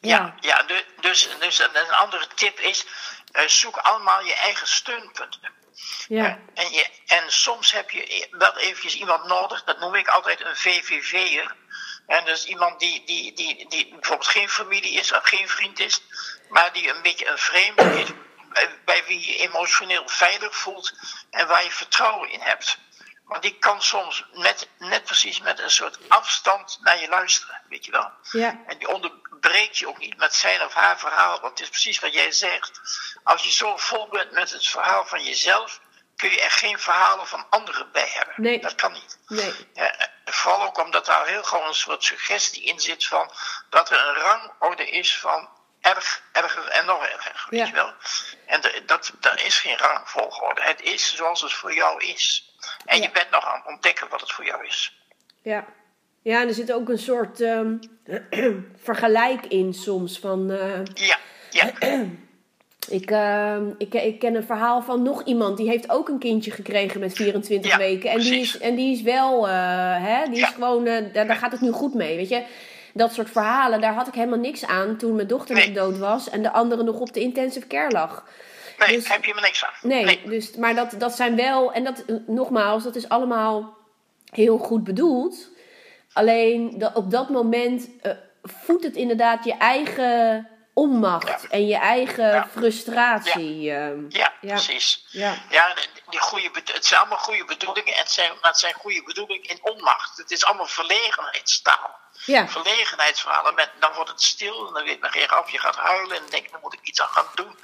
[0.00, 0.62] ja, ja.
[0.62, 2.86] du- dus, dus een een andere tip is...
[3.32, 5.40] eh, zoek allemaal je eigen steunpunten.
[6.08, 6.38] ja.
[6.54, 10.56] En, je, en soms heb je wel eventjes iemand nodig, dat noem ik altijd een
[10.56, 11.54] VVV'er.
[12.06, 16.02] En dus iemand die, die, die, die bijvoorbeeld geen familie is of geen vriend is,
[16.48, 18.08] maar die een beetje een vreemde is,
[18.84, 20.92] bij, wie je emotioneel veilig voelt
[21.30, 22.78] en waar je vertrouwen in hebt.
[23.24, 27.84] Maar die kan soms met, net precies met een soort afstand naar je luisteren, weet
[27.84, 28.10] je wel.
[28.30, 28.60] Ja.
[28.66, 31.40] En die onderbreekt je ook niet met zijn of haar verhaal.
[31.40, 32.80] Want het is precies wat jij zegt.
[33.22, 35.80] Als je zo vol bent met het verhaal van jezelf,
[36.16, 38.34] kun je er geen verhalen van anderen bij hebben.
[38.36, 38.60] Nee.
[38.60, 39.18] Dat kan niet.
[39.26, 39.54] Nee.
[39.74, 43.30] Ja, vooral ook omdat daar heel gewoon een soort suggestie in zit van
[43.70, 45.48] dat er een rangorde is van
[45.84, 47.46] erg, erger en nog erger.
[47.50, 47.66] Weet Ja.
[47.66, 47.90] je wel?
[48.46, 50.62] En de, dat, daar is geen rangvolgorde.
[50.62, 52.54] Het is zoals het voor jou is.
[52.84, 53.02] En Ja.
[53.02, 54.98] je bent nog aan het ontdekken wat het voor jou is.
[55.42, 55.64] Ja.
[56.22, 57.80] Ja, en er zit ook een soort um,
[58.84, 60.18] vergelijk in soms.
[60.18, 61.16] Van, uh, Ja,
[61.50, 61.70] ja,
[62.88, 66.50] ik, uh, ik, ik ken een verhaal van nog iemand die heeft ook een kindje
[66.50, 68.10] gekregen met 24 Ja, weken.
[68.10, 69.52] En die, is, en die is wel, uh,
[70.04, 70.46] hè, die Ja.
[70.48, 72.44] is gewoon, daar, daar gaat het nu goed mee, weet je.
[72.96, 75.66] Dat soort verhalen, daar had ik helemaal niks aan toen mijn dochter Nee.
[75.70, 78.24] nog dood was en de andere nog op de intensive care lag.
[78.78, 79.72] nee, Dus- heb je me niks aan.
[79.82, 83.76] Nee, Dus, maar dat, dat zijn wel, en dat nogmaals, dat is allemaal
[84.32, 85.48] heel goed bedoeld.
[86.12, 91.48] Alleen dat, op dat moment uh, voedt het inderdaad je eigen onmacht Ja.
[91.50, 92.46] en je eigen Ja.
[92.50, 93.70] frustratie.
[93.70, 94.04] ehm.
[94.08, 94.52] Ja, Ja.
[94.54, 95.06] precies.
[95.10, 95.34] ja.
[95.50, 95.74] Ja,
[96.10, 99.48] die- goede, het zijn allemaal goede bedoelingen, en het zijn, maar het zijn goede bedoelingen
[99.50, 100.16] in onmacht.
[100.16, 102.02] Het is allemaal verlegenheidstaal.
[102.26, 102.48] Ja.
[102.48, 105.50] Verlegenheidsverhalen, met, dan wordt het stil en dan weet men geen af.
[105.50, 107.56] Je gaat huilen en dan denk je, dan moet ik iets aan gaan doen.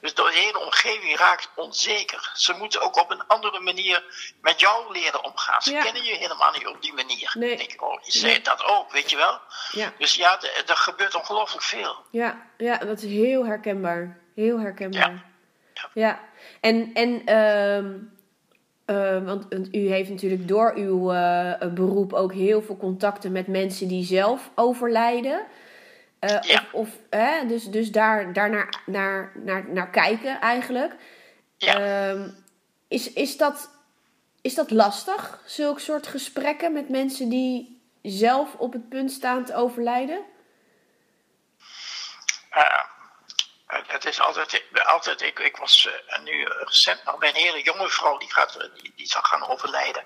[0.00, 2.30] Dus de hele omgeving raakt onzeker.
[2.34, 4.04] Ze moeten ook op een andere manier
[4.40, 5.62] met jou leren omgaan.
[5.62, 5.82] Ze Ja.
[5.82, 7.30] kennen je helemaal niet op die manier.
[7.38, 7.56] Nee.
[7.56, 8.42] Denk ik, oh, je zei Nee.
[8.42, 9.40] dat ook, weet je wel?
[9.70, 9.92] Ja.
[9.98, 12.04] Dus ja, er gebeurt ongelooflijk veel.
[12.10, 14.18] Ja, ja, dat is heel herkenbaar.
[14.34, 15.00] Heel herkenbaar.
[15.10, 15.24] Ja.
[15.74, 15.90] Ja.
[15.94, 16.20] Ja.
[16.60, 17.94] En, en ehm,
[18.88, 23.88] eh, want u heeft natuurlijk door uw eh, beroep ook heel veel contacten met mensen
[23.88, 25.46] die zelf overlijden.
[26.18, 26.64] Eh, Ja.
[26.72, 30.94] Of, of hè, dus, dus daar, daar naar, naar, naar, naar kijken eigenlijk.
[31.56, 31.80] Ja.
[31.80, 32.28] Ehm,
[32.88, 33.70] is, is, dat,
[34.40, 39.54] is dat lastig, zulke soort gesprekken met mensen die zelf op het punt staan te
[39.54, 40.20] overlijden?
[43.88, 47.62] Eh, het is altijd, altijd ik, ik was eh, nu recent nog bij een hele
[47.62, 50.04] jonge vrouw die, gaat, eh, die, die zal gaan overlijden.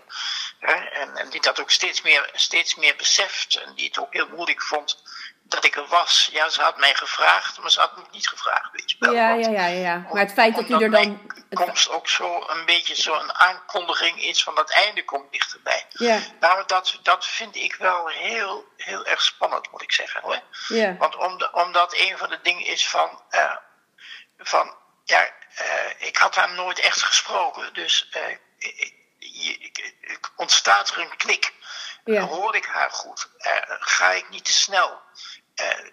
[0.59, 4.13] Hè, en, en die dat ook steeds meer, steeds meer beseft en die het ook
[4.13, 5.03] heel moeilijk vond
[5.43, 6.29] dat ik er was.
[6.33, 9.13] Ja, ze had mij gevraagd, maar ze had me niet gevraagd, weet je wel.
[9.13, 10.07] Ja, ja, ja, ja.
[10.13, 11.33] Maar het feit dat u er dan.
[11.53, 15.87] komst ook zo een beetje zo'n aankondiging is van dat einde komt dichterbij.
[15.89, 20.41] Ja, Nou, dat, dat vind ik wel heel, heel erg spannend, moet ik zeggen hoor.
[20.69, 23.57] ja, Want om de, omdat een van de dingen is van, eh,
[24.45, 30.99] van ja, eh, ik had haar nooit echt gesproken, dus eh, ik, ik- ontstaat er
[30.99, 31.53] een klik.
[32.05, 32.21] Ja.
[32.23, 33.29] Hoor ik haar goed?
[33.39, 35.01] Eh, ga ik niet te snel?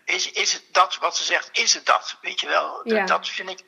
[0.05, 2.17] Is, is het dat wat ze zegt, is het dat?
[2.21, 2.73] Weet je wel?
[2.83, 3.05] Dat- Ja.
[3.05, 3.63] Dat vind ik.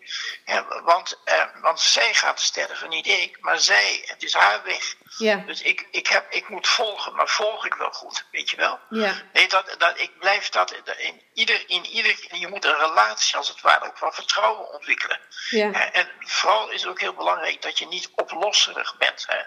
[0.84, 1.20] want,
[1.62, 4.96] want zij gaat sterven, niet ik, maar zij, het is haar weg.
[5.18, 8.58] Ja, Dus ik, ik, heb, ik moet volgen, maar volg ik wel goed, weet je
[8.58, 8.80] wel?
[8.90, 12.36] ja, Nee, dat, dat, ik blijf dat in ieder, in ieder.
[12.36, 15.20] Je moet een relatie als het ware ook van vertrouwen ontwikkelen.
[15.50, 19.26] ja, En, vooral is het ook heel belangrijk dat je niet oplosserig bent.
[19.28, 19.38] Hè.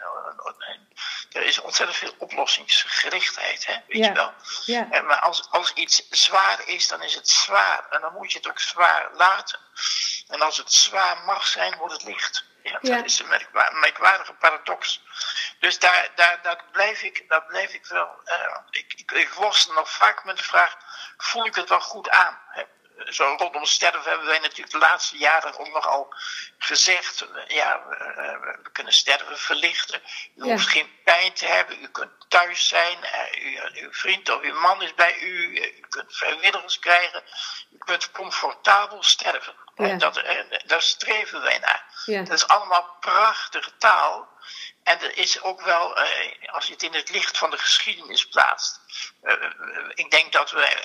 [1.32, 4.06] Er is ontzettend veel oplossingsgerichtheid, hè, weet Ja.
[4.06, 4.32] je wel.
[4.64, 7.86] ja, En maar als, als iets zwaar is, dan is het zwaar.
[7.90, 9.58] En dan moet je het ook zwaar laten.
[10.28, 12.44] En als het zwaar mag zijn, wordt het licht.
[12.64, 12.96] Ja, Ja.
[12.96, 15.02] Dat is een merkwa- merkwaardige paradox.
[15.60, 18.20] Dus daar, daar, daar, blijf, ik, daar blijf ik wel.
[18.24, 20.76] eh, ik, ik, ik worstel nog vaak met de vraag:
[21.16, 22.40] voel ik het wel goed aan?
[22.48, 22.62] Hè?
[22.96, 26.14] Zo rondom sterven hebben wij natuurlijk de laatste jaren ook nogal
[26.58, 30.02] gezegd: eh, ja, we, eh, we kunnen sterven verlichten.
[30.36, 30.52] U Ja.
[30.52, 34.60] hoeft geen pijn te hebben, u kunt thuis zijn, eh, u, uw vriend of uw
[34.60, 37.22] man is bij u, eh, u kunt vrijwilligers krijgen,
[37.70, 39.54] u kunt comfortabel sterven.
[39.74, 39.84] Ja.
[39.88, 41.84] En dat, eh, daar streven wij naar.
[42.04, 44.28] ja, Dat is allemaal prachtige taal.
[44.82, 48.28] En er is ook wel, eh, als je het in het licht van de geschiedenis
[48.28, 48.80] plaatst.
[49.22, 49.50] eh, eh,
[49.94, 50.84] ik denk dat we eh,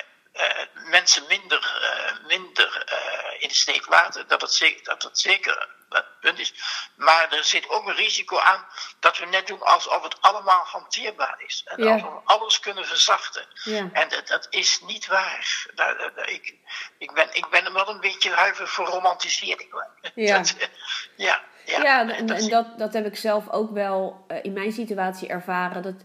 [0.89, 4.27] mensen minder, eh, minder eh, in de steek laten.
[4.27, 6.53] Dat het zeker, dat het zeker het punt is.
[6.95, 8.65] Maar er zit ook een risico aan
[8.99, 11.61] dat we net doen alsof het allemaal hanteerbaar is.
[11.65, 11.93] En Ja.
[11.93, 13.45] alsof we alles kunnen verzachten.
[13.63, 15.65] ja, En dat, dat is niet waar.
[15.75, 16.53] Dat- dat- dat- ik,
[16.97, 19.83] ik, ben, ik ben wel een beetje huiver voor romantisering.
[20.15, 20.37] Ja.
[20.37, 20.67] Dat, eh,
[21.15, 21.81] ja, ja.
[21.81, 25.27] Ja, en, dat- en dat, dat heb ik zelf ook wel eh, in mijn situatie
[25.29, 25.81] ervaren.
[25.81, 25.95] Dat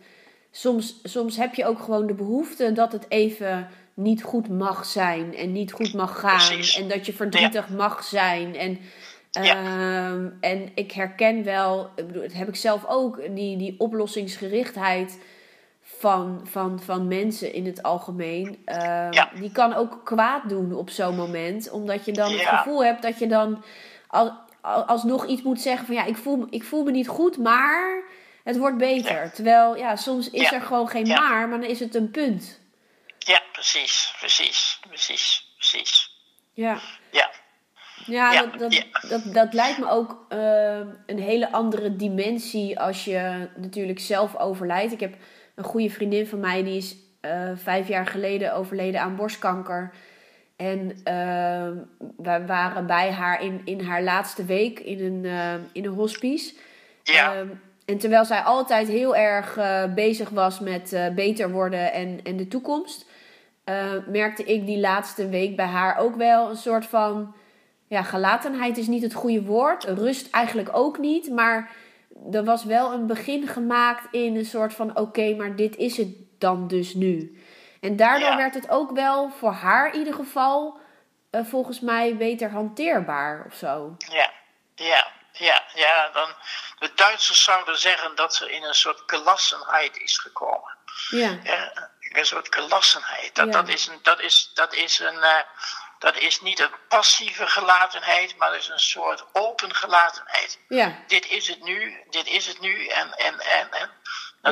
[0.51, 5.35] soms, soms heb je ook gewoon de behoefte dat het even niet goed mag zijn
[5.37, 6.37] en niet goed mag gaan.
[6.37, 6.79] Precies.
[6.81, 8.57] En dat je verdrietig mag zijn.
[8.57, 8.79] En,
[9.31, 9.55] Ja.
[9.55, 15.19] ehm, en ik herken wel, ik bedoel, dat heb ik zelf ook, die, die oplossingsgerichtheid
[15.83, 18.59] van, van, van mensen in het algemeen.
[18.65, 19.31] ehm, Ja.
[19.41, 21.71] Die kan ook kwaad doen op zo'n moment.
[21.71, 23.63] Omdat je dan het gevoel hebt dat je dan
[24.07, 27.39] al, al- alsnog iets moet zeggen van ja, ik voel, ik voel me niet goed,
[27.39, 28.03] maar
[28.45, 29.31] het wordt beter.
[29.35, 32.61] Terwijl ja, soms is er gewoon geen maar, maar dan is het een punt.
[33.25, 36.13] Ja, precies, precies, precies, precies.
[36.53, 37.31] Ja, Ja,
[38.07, 39.09] ja, Ja, dat, dat, ja.
[39.09, 44.93] Dat, dat lijkt me ook eh, een hele andere dimensie als je natuurlijk zelf overlijdt.
[44.93, 45.15] Ik heb
[45.55, 49.93] een goede vriendin van mij, die is eh, vijf jaar geleden overleden aan borstkanker.
[50.57, 51.71] En eh,
[52.17, 56.55] we waren bij haar in, in haar laatste week in een, eh, in een hospice.
[57.03, 57.49] ja, Ehm,
[57.85, 62.49] en terwijl zij altijd heel erg eh, bezig was met beter worden en, en de
[62.49, 63.07] toekomst,
[63.65, 67.35] eh, merkte ik die laatste week bij haar ook wel een soort van.
[67.87, 69.85] Ja, gelatenheid is niet het goede woord.
[69.85, 71.31] Rust eigenlijk ook niet.
[71.31, 71.71] Maar
[72.33, 76.09] er was wel een begin gemaakt in een soort van: oké, maar dit is het
[76.39, 77.43] dan dus nu.
[77.81, 78.37] En daardoor Ja.
[78.37, 80.79] werd het ook wel voor haar in ieder geval
[81.31, 83.97] eh, volgens mij beter hanteerbaar of zo.
[83.99, 84.31] ja,
[84.75, 86.11] ja, ja, ja.
[86.13, 86.29] Dan,
[86.79, 90.77] de Duitsers zouden zeggen dat ze in een soort gelassenheid is gekomen.
[91.11, 93.35] Ja, Ja, een soort gelassenheid.
[93.35, 93.53] Dat, Ja.
[93.53, 95.41] dat is, een, dat, is, dat, is een, eh,
[95.99, 100.59] dat is niet een passieve gelatenheid, maar dat is een soort open gelatenheid.
[100.69, 103.91] ja, Dit is het nu, dit is het nu en, en, en, en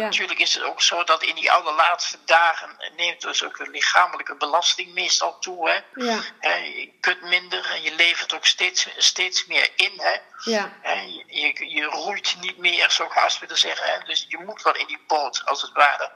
[0.00, 4.34] Natuurlijk is het ook zo dat in die allerlaatste dagen neemt dus ook de lichamelijke
[4.36, 5.70] belasting meestal toe.
[5.70, 5.78] Hè?
[6.04, 6.20] Ja.
[6.56, 9.92] je kunt minder en je levert ook steeds, steeds meer in.
[9.96, 10.16] Hè?
[10.52, 10.72] Ja.
[11.06, 13.92] Je, je, je roeit niet meer, zo haast willen zeggen.
[13.92, 14.04] Hè?
[14.06, 16.10] Dus je moet wel in die boot, als het ware,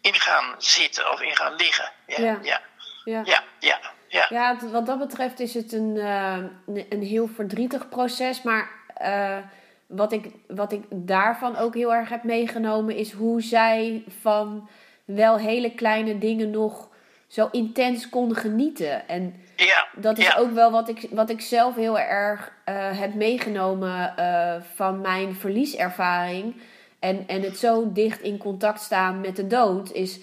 [0.00, 1.92] in gaan zitten of in gaan liggen.
[2.06, 2.38] Ja, Ja.
[2.42, 2.60] ja,
[3.04, 3.22] Ja.
[3.24, 3.42] ja.
[3.60, 4.26] ja, ja.
[4.28, 8.42] Ja, het- wat dat betreft is het een, eh, een heel verdrietig proces.
[8.42, 9.38] Maar eh,
[9.86, 14.68] wat, ik, wat ik daarvan ook heel erg heb meegenomen, is hoe zij van
[15.04, 16.88] wel hele kleine dingen nog
[17.26, 19.08] zo intens kon genieten.
[19.08, 19.86] En ja.
[19.96, 20.36] dat is ja.
[20.36, 25.34] ook wel wat ik, wat ik zelf heel erg eh, heb meegenomen eh, van mijn
[25.34, 26.54] verlieservaring.
[26.98, 30.20] En, en het zo dicht in contact staan met de dood, is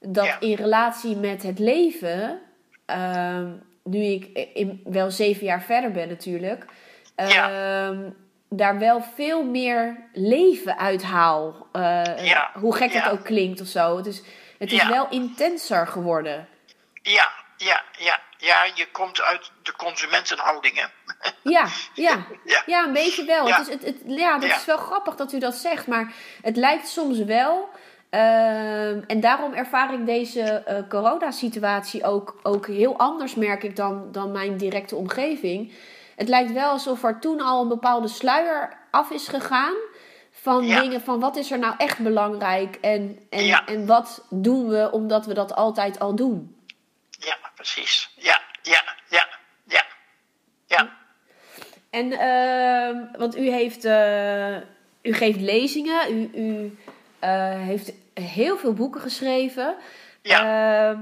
[0.00, 0.40] dat Ja.
[0.40, 2.38] in relatie met het leven,
[2.84, 3.50] ehm,
[3.82, 6.64] nu ik in, wel zeven jaar verder ben natuurlijk,
[7.14, 8.10] ehm,
[8.48, 11.66] daar wel veel meer leven uithaal.
[11.72, 12.50] Eh, Ja.
[12.54, 13.10] Hoe gek het Ja.
[13.10, 13.96] ook klinkt of zo.
[13.96, 14.22] Het is,
[14.58, 14.88] het is Ja.
[14.88, 16.48] wel intenser geworden.
[17.02, 18.20] Ja, ja, ja.
[18.40, 20.90] Ja, je komt uit de consumentenhoudingen.
[21.42, 22.26] Ja, ja.
[22.44, 22.62] Ja.
[22.66, 23.46] Ja, een beetje wel.
[23.48, 23.56] Ja.
[23.58, 26.56] Het is, het, het, ja, dat is wel grappig dat u dat zegt, maar het
[26.56, 27.68] lijkt soms wel.
[28.10, 34.08] ehm, en daarom ervaar ik deze eh, coronasituatie ook, ook heel anders, merk ik, dan,
[34.12, 35.72] dan mijn directe omgeving.
[36.18, 39.74] Het lijkt wel alsof er toen al een bepaalde sluier af is gegaan.
[40.30, 40.80] Van Ja.
[40.80, 43.66] dingen van wat is er nou echt belangrijk en, en, Ja.
[43.66, 46.56] en wat doen we omdat we dat altijd al doen.
[47.10, 48.10] Ja, precies.
[48.16, 49.26] Ja, ja, ja,
[49.64, 49.84] ja.
[50.66, 50.96] Ja,
[51.90, 54.56] En, ehm, want u heeft, eh,
[55.02, 56.78] u geeft lezingen, u, u
[57.18, 59.76] eh, heeft heel veel boeken geschreven.
[60.22, 60.90] Ja.
[60.90, 61.00] Ehm,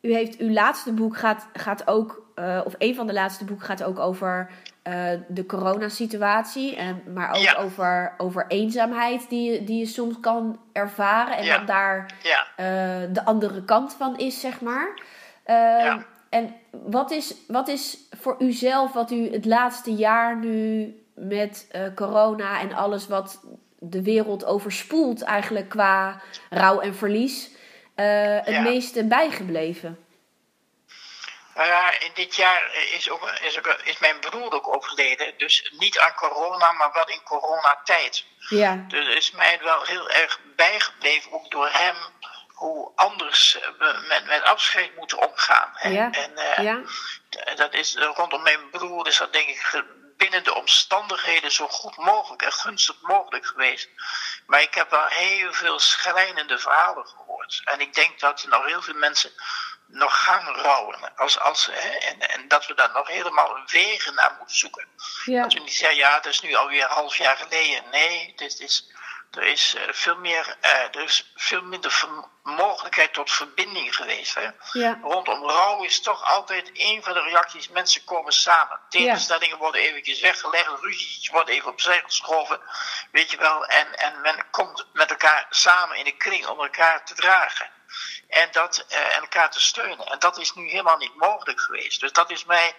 [0.00, 3.66] u heeft, uw laatste boek gaat, gaat ook, eh, of een van de laatste boeken
[3.66, 4.50] gaat ook over
[4.82, 6.76] eh, de coronasituatie.
[6.76, 7.54] En, maar ook Ja.
[7.54, 11.36] over, over eenzaamheid die, je- die je soms kan ervaren.
[11.36, 11.56] En Ja.
[11.58, 12.46] wat daar ja.
[12.56, 15.00] eh, de andere kant van is, zeg maar.
[15.42, 16.04] Eh, Ja.
[16.28, 21.68] En wat is, wat is voor u zelf, wat u het laatste jaar nu met
[21.94, 23.40] corona en alles wat
[23.78, 26.20] de wereld overspoelt, eigenlijk qua
[26.50, 27.50] rouw en verlies,
[27.94, 29.98] het meeste bijgebleven?
[31.54, 35.38] Nou ja, in dit jaar is, ook, is, ook, is mijn broer ook overleden.
[35.38, 38.24] Dus niet aan corona, maar wel in coronatijd.
[38.48, 41.96] Ja, Dus is mij wel heel erg bijgebleven, ook door hem,
[42.54, 45.92] hoe anders we met, met afscheid moeten omgaan.
[45.92, 46.82] Ja, En eh, ja,
[47.54, 49.84] dat is eh, rondom mijn broer is dat denk ik
[50.16, 53.88] binnen de omstandigheden zo goed mogelijk en gunstig mogelijk geweest.
[54.46, 57.60] Maar ik heb wel heel veel schrijnende verhalen gehoord.
[57.64, 59.32] En ik denk dat er nog heel veel mensen
[59.94, 61.16] nog gaan rouwen.
[61.16, 64.86] Als, als, hè, en, en dat we daar nog helemaal wegen naar moeten zoeken.
[65.24, 67.82] ja, Dat we niet zeggen, ja, het is nu alweer een half jaar geleden.
[67.90, 68.92] Nee, dit is,
[69.30, 72.08] er is, eh, veel, meer, eh, er is veel minder
[72.42, 74.34] mogelijkheid tot verbinding geweest.
[74.34, 74.48] Hè?
[74.72, 77.68] ja, Rondom rouw is toch altijd een van de reacties.
[77.68, 78.80] Mensen komen samen.
[78.88, 80.68] Tegenstellingen worden eventjes weggelegd.
[80.80, 82.60] Ruzies worden even opzij geschoven.
[83.12, 83.66] Weet je wel.
[83.66, 87.70] En, en men komt met elkaar samen in de kring om elkaar te dragen.
[88.28, 90.06] En, dat, eh, en elkaar te steunen.
[90.06, 92.00] En dat is nu helemaal niet mogelijk geweest.
[92.00, 92.74] Dus dat is mij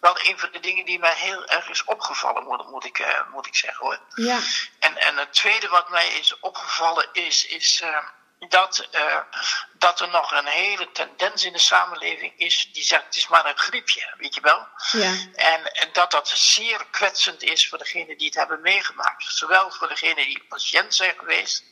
[0.00, 3.20] wel een van de dingen die mij heel erg is opgevallen, moet, moet, ik, eh,
[3.32, 3.98] moet ik zeggen hoor.
[4.14, 4.38] ja,
[4.78, 7.98] En, en het tweede wat mij is opgevallen is, is eh,
[8.48, 8.88] dat,
[9.72, 13.46] dat er nog een hele tendens in de samenleving is die zegt het is maar
[13.46, 14.66] een griepje, weet je wel.
[14.92, 19.24] ja, En, en dat dat zeer kwetsend is voor degenen die het hebben meegemaakt.
[19.24, 21.64] Zowel voor degenen die patiënt zijn geweest.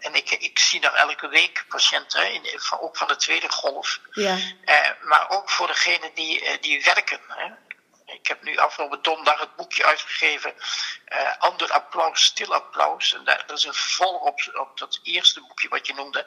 [0.00, 4.00] En ik, ik zie nog elke week patiënten, in, van, ook van de tweede golf.
[4.10, 7.20] ja, Eh, maar ook voor degenen die, eh, die werken.
[7.28, 7.48] Hè.
[8.12, 10.54] Ik heb nu afgelopen donderdag het boekje uitgegeven.
[11.04, 13.14] eh Ander applaus, stil applaus.
[13.14, 16.26] En daar, dat is een vervolg op, op dat eerste boekje wat je noemde.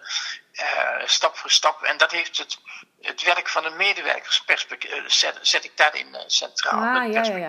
[0.53, 1.83] eh, stap voor stap.
[1.83, 2.57] En dat heeft het,
[3.01, 7.01] het werk van de medewerkers perspectief, zet, zet ik daarin centraal.
[7.01, 7.47] Ah, ja, ja, ja.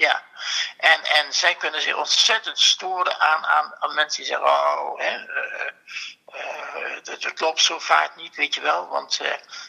[0.00, 0.22] Ja,
[0.76, 5.18] en, en zij kunnen zich ontzettend storen aan, aan, aan mensen die zeggen: Oh, hè,
[6.94, 8.88] het, het loopt zo vaak niet, weet je wel.
[8.88, 9.20] Want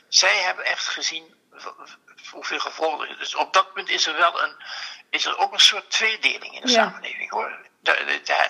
[0.08, 1.36] zij hebben echt gezien
[2.32, 3.06] hoeveel gevolgen.
[3.06, 3.18] er is.
[3.18, 4.56] Dus op dat punt is er wel een,
[5.10, 6.84] is er ook een soort tweedeling in de Ja.
[6.84, 7.70] samenleving hoor.
[7.84, 8.50] Da- da-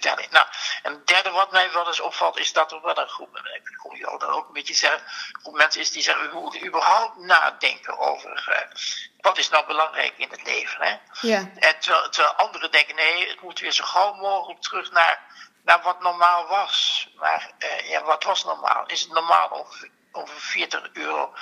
[0.00, 0.46] da- nou,
[0.82, 3.54] en het derde wat mij wel eens opvalt, is dat er wel een groep, en
[3.54, 6.30] ik kom je al dan ook een beetje zeggen, een groep mensen is die zeggen,
[6.30, 8.76] we moeten überhaupt nadenken over eh,
[9.20, 10.82] wat is nou belangrijk in het leven.
[10.86, 10.96] Hè?
[11.20, 15.20] ja, En terwijl, terwijl anderen denken, nee, het moet weer zo gauw mogelijk terug naar,
[15.64, 17.08] naar wat normaal was.
[17.16, 18.86] Maar eh, ja, wat was normaal?
[18.86, 21.34] Is het normaal over, over 40 euro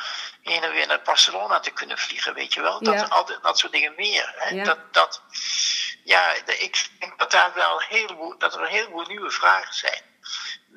[0.43, 2.83] heen en weer naar Barcelona te kunnen vliegen, weet je wel?
[2.83, 3.07] Dat, Ja.
[3.09, 4.35] altijd, dat soort dingen meer.
[4.37, 4.55] Hè?
[4.55, 4.64] Ja.
[4.64, 5.22] Dat, dat,
[6.09, 10.03] ja, ik denk dat, daar wel heleboel, dat er een heleboel nieuwe vragen zijn.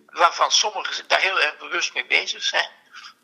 [0.06, 2.70] Waarvan sommigen daar heel erg bewust mee bezig zijn.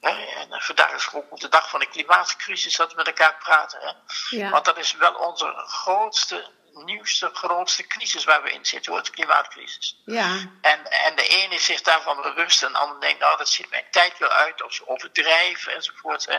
[0.01, 3.37] En eh, vandaag is ook op de dag van de klimaatcrisis dat we met elkaar
[3.37, 3.79] praten.
[3.81, 3.91] Hè?
[4.37, 4.49] Ja.
[4.49, 9.11] Want dat is wel onze grootste nieuwste, grootste crisis waar we in zitten, hoor, de
[9.11, 10.01] klimaatcrisis.
[10.05, 10.35] Ja.
[10.61, 13.69] En, en de ene is zich daarvan bewust en de ander denkt, nou, dat ziet
[13.69, 16.25] mijn tijd wel uit, of ze overdrijven enzovoort.
[16.25, 16.37] Hè.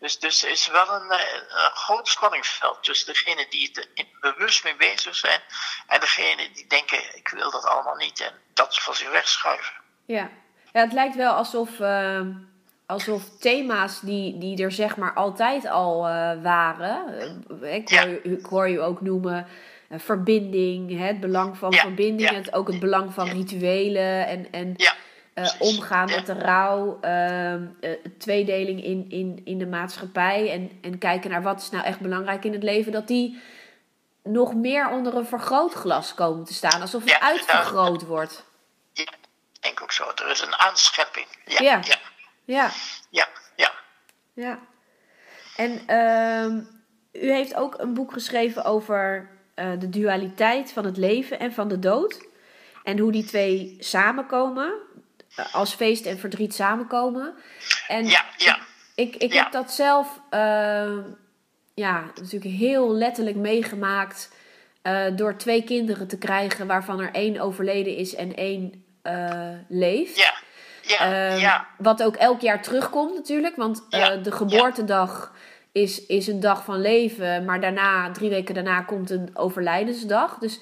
[0.00, 4.64] Dus, dus er is wel een, eh, een groot spanningsveld tussen degenen die er bewust
[4.64, 5.40] mee bezig zijn
[5.86, 9.74] en degenen die denken, ik wil dat allemaal niet en dat van zich wegschuiven.
[10.06, 10.30] Ja,
[10.72, 11.78] ja het lijkt wel alsof.
[11.78, 12.20] Uh
[12.90, 17.04] alsof thema's die, die er zeg maar altijd al uh, waren.
[17.62, 18.18] Eh, ik, hoor, ja.
[18.22, 19.46] ik hoor je ook noemen
[19.88, 21.80] uh, verbinding, hè, het belang van ja.
[21.80, 24.74] verbinding, het, ook het belang van rituelen en, en
[25.58, 27.66] omgaan met de rouw, ehm,
[28.18, 32.44] tweedeling in, in, in de maatschappij en, en kijken naar wat is nou echt belangrijk
[32.44, 33.40] in het leven, dat die
[34.22, 38.44] nog meer onder een vergrootglas komen te staan, alsof het uitvergroot wordt.
[38.92, 39.12] Ja,
[39.60, 40.04] denk ook zo.
[40.14, 41.26] Er is een aanschepping.
[41.44, 41.60] ja.
[41.60, 41.80] ja.
[42.44, 42.70] Ja.
[43.10, 43.72] Ja, ja.
[44.32, 44.58] Ja.
[45.56, 51.38] En uh, u heeft ook een boek geschreven over uh, de dualiteit van het leven
[51.38, 52.28] en van de dood.
[52.84, 54.72] En hoe die twee samenkomen,
[55.52, 57.34] als feest en verdriet samenkomen.
[57.88, 58.58] En ja, ja.
[58.94, 59.42] Ik, ik, ja.
[59.42, 60.96] heb dat zelf uh,
[61.74, 64.30] ja, natuurlijk heel letterlijk meegemaakt.
[65.16, 68.84] door twee kinderen te krijgen, waarvan er één overleden is en één
[69.68, 70.16] leeft.
[70.16, 70.32] Ja.
[70.98, 71.66] Ja, um, ja.
[71.78, 73.56] Wat ook elk jaar terugkomt natuurlijk.
[73.56, 75.32] Want uh, de geboortedag
[75.72, 77.44] is, is een dag van leven.
[77.44, 80.38] Maar daarna, drie weken daarna, komt een overlijdensdag.
[80.38, 80.60] Dus,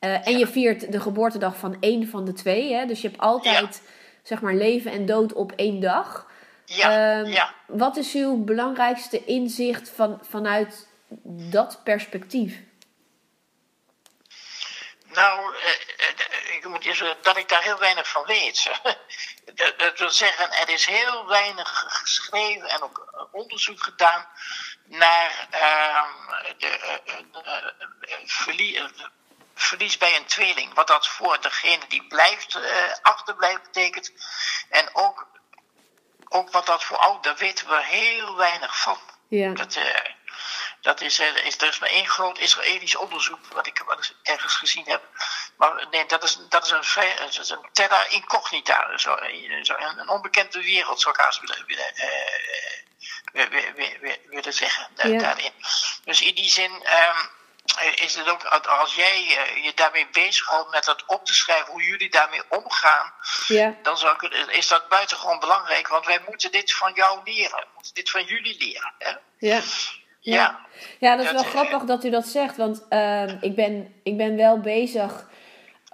[0.00, 2.72] uh, en je viert de geboortedag van één van de twee.
[2.72, 2.86] Hè?
[2.86, 3.82] Dus je hebt altijd
[4.24, 6.26] zeg maar, leven en dood op één dag.
[6.64, 7.54] Ja, um, ja.
[7.66, 10.88] Wat is uw belangrijkste inzicht van, vanuit
[11.26, 12.58] dat perspectief?
[15.04, 18.70] Nou, uh, ik moet eerst dat ik daar heel weinig van weet.
[19.76, 24.26] dat, wil zeggen, er is heel weinig geschreven en ook onderzoek gedaan
[24.84, 26.02] naar uh,
[26.58, 27.64] de, uh,
[28.24, 28.82] verlie
[29.54, 30.74] verlies bij een tweeling.
[30.74, 32.58] Wat dat voor degene die blijft,
[33.02, 34.12] achterblijft betekent.
[34.68, 35.26] En ook,
[36.28, 38.98] ook wat dat voor oud, daar weten we heel weinig van.
[39.28, 39.52] Ja.
[39.52, 39.78] Dat,
[40.80, 43.82] dat is, is, er is maar één groot Israëlisch onderzoek wat ik,
[44.22, 45.02] ergens gezien heb.
[45.56, 48.98] Maar nee, dat is, dat is, een, dat is een terra incognita.
[48.98, 49.16] Zo,
[49.62, 51.92] zo, een, onbekende wereld, zou ik haast willen, willen,
[53.32, 54.88] uh, willen, willen zeggen.
[54.96, 55.18] Ja.
[55.18, 55.52] Daarin.
[56.04, 57.30] Dus in die zin um,
[57.94, 61.82] is het ook, als jij uh, je daarmee bezighoudt met dat op te schrijven, hoe
[61.82, 63.12] jullie daarmee omgaan,
[63.48, 63.74] ja.
[63.82, 65.88] dan zou ik, is dat buitengewoon belangrijk.
[65.88, 67.58] Want wij moeten dit van jou leren.
[67.58, 68.92] We moeten dit van jullie leren.
[68.98, 69.12] Hè?
[69.38, 69.60] Ja.
[70.20, 70.60] Ja.
[70.98, 72.56] ja, dat is wel grappig dat u dat zegt.
[72.56, 75.26] Want uh, ik, ben, ik ben wel bezig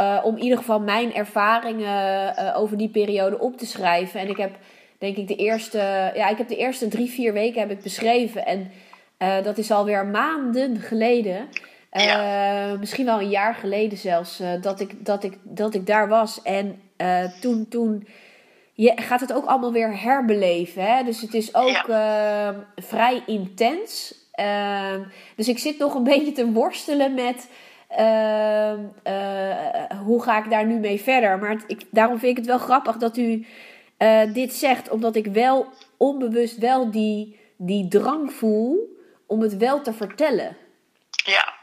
[0.00, 4.20] uh, om in ieder geval mijn ervaringen over die periode op te schrijven.
[4.20, 4.56] En ik heb
[4.98, 8.46] denk ik de eerste, ja, ik heb de eerste drie, vier weken heb ik beschreven.
[8.46, 8.72] En
[9.22, 11.48] uh, dat is alweer maanden geleden.
[11.92, 12.76] Ja.
[12.78, 16.42] Misschien wel een jaar geleden zelfs, dat, ik, dat, ik, dat ik daar was.
[16.42, 16.80] En
[17.40, 18.06] toen, toen
[18.72, 20.82] je gaat het ook allemaal weer herbeleven.
[20.82, 21.04] Hè?
[21.04, 22.54] Dus het is ook ja.
[22.76, 24.14] vrij intens.
[25.36, 27.48] dus ik zit nog een beetje te worstelen met
[27.98, 28.72] uh,
[30.04, 31.38] hoe ga ik daar nu mee verder?
[31.38, 33.46] Maar het, ik, daarom vind ik het wel grappig dat u
[34.32, 35.66] dit zegt, omdat ik wel
[35.96, 38.98] onbewust wel die, die drang voel
[39.30, 40.56] om het wel te vertellen.
[41.10, 41.54] Ja,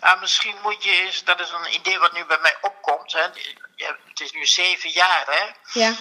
[0.00, 3.12] nou, misschien moet je eens, dat is een idee wat nu bij mij opkomt.
[3.12, 3.20] Hè.
[4.08, 5.44] Het is nu zeven jaar, hè?
[5.80, 5.94] Ja.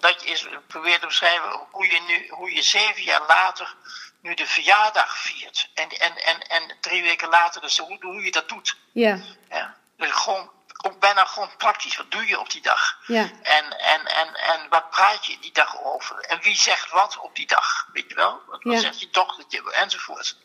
[0.00, 3.74] Dat je eens probeert te beschrijven hoe je nu, hoe je zeven jaar later
[4.20, 5.70] nu de verjaardag viert.
[5.74, 8.76] En, en, en, en drie weken later, dus hoe, hoe je dat doet.
[8.92, 9.18] Ja.
[9.50, 9.76] ja.
[9.96, 10.50] Dus gewoon,
[10.82, 11.96] ook bijna gewoon praktisch.
[11.96, 12.98] Wat doe je op die dag?
[13.06, 13.30] Ja.
[13.42, 16.20] En, en, en, en wat praat je die dag over?
[16.20, 17.86] En wie zegt wat op die dag?
[17.92, 18.40] Weet je wel?
[18.46, 18.78] Wat ja.
[18.78, 19.72] zegt je dochtertje?
[19.72, 20.36] Enzovoort.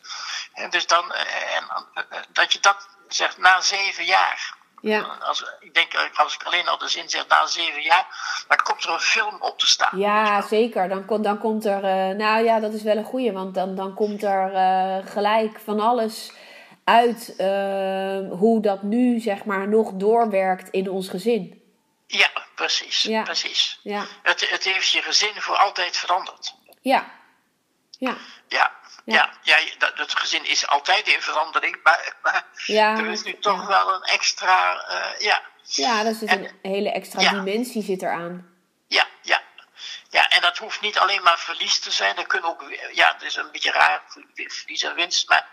[0.52, 1.86] En dus dan, en,
[2.28, 4.54] dat je dat zegt na zeven jaar.
[4.80, 5.00] Ja.
[5.20, 8.06] Als, ik denk, als ik alleen al de zin zeg na zeven jaar,
[8.48, 9.98] dan komt er een film op te staan.
[9.98, 10.88] Ja, zeker.
[10.88, 13.94] Dan, dan komt er, uh, nou ja, dat is wel een goeie, want dan, dan
[13.94, 16.32] komt er uh, gelijk van alles
[16.86, 21.62] uit uh, hoe dat nu, zeg maar, nog doorwerkt in ons gezin.
[22.06, 23.02] Ja, precies.
[23.02, 23.22] Ja.
[23.22, 23.80] precies.
[23.82, 24.06] Ja.
[24.22, 26.54] Het, het heeft je gezin voor altijd veranderd.
[26.80, 27.10] Ja.
[27.98, 28.16] Ja.
[28.48, 28.72] Ja,
[29.04, 33.38] ja, ja, dat, het gezin is altijd in verandering, maar, maar ja, er is nu
[33.38, 33.66] toch ja.
[33.66, 35.42] wel een extra, uh, ja.
[35.62, 38.46] Ja, dat is dus een hele extra dimensie zit eraan.
[38.86, 39.42] Ja, ja.
[40.16, 42.16] Ja, en dat hoeft niet alleen maar verlies te zijn.
[42.16, 44.02] Er kunnen ook, ja, het is een beetje raar,
[44.34, 45.46] verlies en winst, maar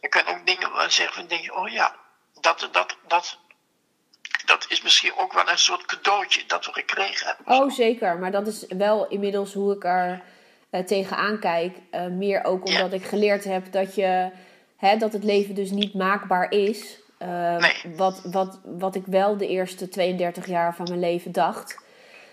[0.00, 1.94] er kunnen ook dingen zeggen van, denk je, oh ja,
[2.40, 3.38] dat, dat, dat,
[4.44, 7.46] dat is misschien ook wel een soort cadeautje dat we gekregen hebben.
[7.54, 8.18] Oh, zeker.
[8.18, 10.22] Maar dat is wel inmiddels hoe ik er
[10.70, 11.76] uh, tegenaan kijk.
[11.90, 14.30] Uh, meer ook omdat ik geleerd heb dat, je,
[14.76, 16.98] hè, dat het leven dus niet maakbaar is.
[17.18, 17.96] Uh, nee.
[17.96, 21.88] wat, wat, wat ik wel de eerste 32 jaar van mijn leven dacht.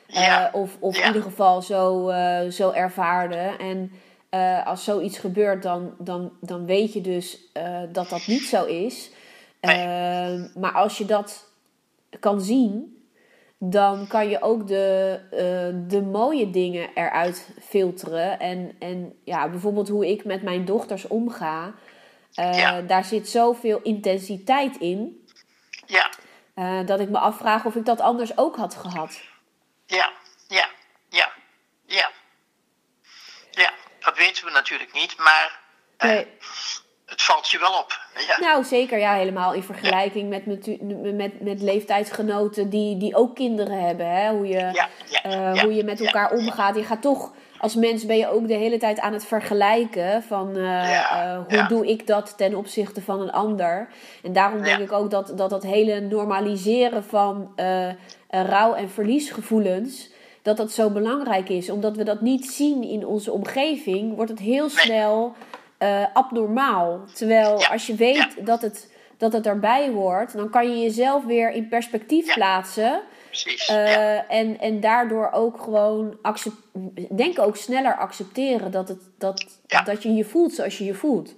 [0.08, 0.50] Ja.
[0.54, 2.12] of of in ieder geval zo,
[2.50, 3.56] zo ervaarde.
[3.60, 3.92] En
[4.66, 7.52] als zoiets gebeurt, dan, dan, dan weet je dus
[7.92, 9.12] dat dat niet zo is.
[9.62, 10.50] Nee.
[10.56, 11.46] maar als je dat
[12.20, 12.98] kan zien,
[13.60, 18.40] dan kan je ook de, uh, de mooie dingen eruit filteren.
[18.40, 21.74] En, en ja, bijvoorbeeld hoe ik met mijn dochters omga.
[22.40, 25.28] Uh, Daar zit zoveel intensiteit in.
[25.86, 26.10] Ja.
[26.56, 29.22] Uh, dat ik me afvraag of ik dat anders ook had gehad.
[29.88, 30.14] Ja,
[30.48, 30.70] ja,
[31.10, 31.32] ja,
[31.86, 32.12] ja.
[33.52, 35.60] Ja, dat weten we natuurlijk niet, maar.
[35.98, 36.28] Nee
[37.08, 38.00] het valt je wel op.
[38.28, 38.40] Ja.
[38.40, 39.00] Nou, zeker.
[39.00, 40.82] Ja, helemaal in vergelijking met, met,
[41.16, 44.10] met, met leeftijdsgenoten die, die ook kinderen hebben.
[44.10, 44.30] Hè?
[44.30, 44.90] Hoe, je, ja,
[45.26, 46.76] uh, hoe je met elkaar omgaat.
[46.76, 50.24] Je gaat toch, als mens ben je ook de hele tijd aan het vergelijken.
[50.24, 53.88] Van uh, hoe doe ik dat ten opzichte van een ander.
[54.24, 57.90] En daarom denk ik ook dat, dat dat hele normaliseren van uh,
[58.30, 60.10] rouw- en verliesgevoelens
[60.42, 61.70] dat dat zo belangrijk is.
[61.70, 65.34] Omdat we dat niet zien in onze omgeving, wordt het heel snel
[66.14, 67.00] abnormaal.
[67.14, 71.52] Terwijl als je weet dat, het, dat het erbij hoort, dan kan je jezelf weer
[71.52, 73.02] in perspectief plaatsen.
[73.44, 73.70] Precies.
[73.70, 76.18] Uh, en, en daardoor ook gewoon
[77.16, 81.36] denk ook sneller accepteren dat, het, dat, dat je je voelt zoals je je voelt.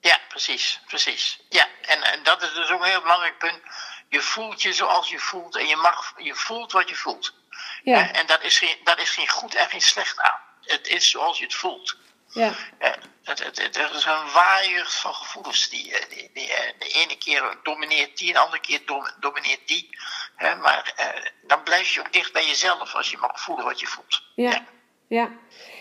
[0.00, 1.40] Ja, precies, precies.
[1.48, 3.60] Ja, en, en dat is dus ook een heel belangrijk punt.
[4.08, 7.34] Je voelt je zoals je voelt en je, mag, je voelt wat je voelt.
[7.82, 8.12] Ja.
[8.12, 10.40] En dat is, geen, dat is geen goed en geen slecht aan.
[10.62, 11.96] Het is zoals je het voelt.
[12.32, 12.52] Ja.
[13.22, 15.68] Het, het, het, is een waaier van gevoelens.
[15.68, 18.80] Die, eh, die, die, eh, de ene keer domineert die, de andere keer
[19.20, 19.88] domineert die.
[20.36, 23.86] maar eh, dan blijf je ook dicht bij jezelf als je mag voelen wat je
[23.86, 24.22] voelt.
[24.34, 24.64] Ja,
[25.06, 25.30] ja.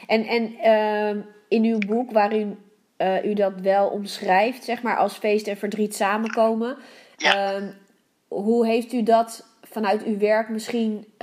[0.07, 5.17] En, en uh, in uw boek, waarin uh, u dat wel omschrijft, zeg maar, als
[5.17, 6.77] feest en verdriet samenkomen.
[7.17, 7.59] Ja.
[7.59, 7.67] Uh,
[8.27, 11.13] hoe heeft u dat vanuit uw werk misschien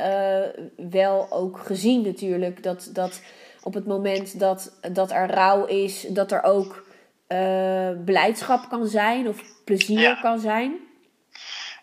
[0.76, 2.62] wel ook gezien natuurlijk?
[2.62, 3.20] Dat, dat
[3.62, 6.86] op het moment dat, dat er rouw is, dat er ook
[7.28, 10.86] uh, blijdschap kan zijn of plezier kan zijn?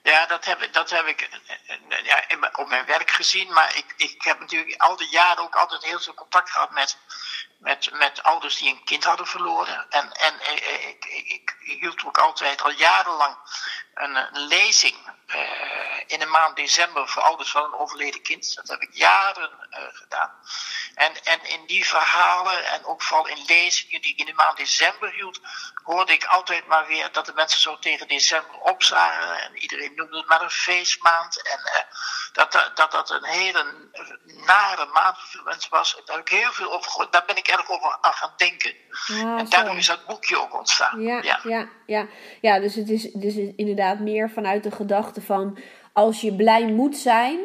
[0.04, 1.30] Ja, dat heb, dat heb ik
[2.04, 2.24] ja,
[2.56, 3.54] op mijn werk gezien.
[3.54, 6.98] Maar ik, ik heb natuurlijk al die jaren ook altijd heel veel contact gehad met,
[7.66, 9.86] met, met ouders die een kind hadden verloren.
[9.90, 13.38] En, en eh, ik, ik, ik, hield ook altijd al jarenlang
[13.94, 14.96] een, lezing
[15.28, 18.56] uh, in de maand december voor ouders van een overleden kind.
[18.56, 20.32] Dat heb ik jaren uh, gedaan.
[20.96, 24.58] En, en in die verhalen en ook vooral in lezingen die ik in de maand
[24.58, 25.40] december hield,
[25.84, 29.42] hoorde ik altijd maar weer dat de mensen zo tegen december opzagen.
[29.42, 31.42] En iedereen noemde het maar een feestmaand.
[31.42, 31.82] En uh,
[32.36, 33.66] dat, dat dat een hele
[34.46, 36.02] nare maand voor mensen was.
[36.06, 37.12] Daar heb ik heel veel over gehoord.
[37.12, 38.74] Daar ben ik erg over aan gaan denken.
[39.08, 41.02] Ja, en daarom is dat boekje ook ontstaan.
[41.02, 41.40] Ja, ja.
[41.44, 42.08] ja, ja.
[42.42, 45.60] ja dus het is, dus inderdaad meer vanuit de gedachte van
[45.94, 47.40] als je blij moet zijn,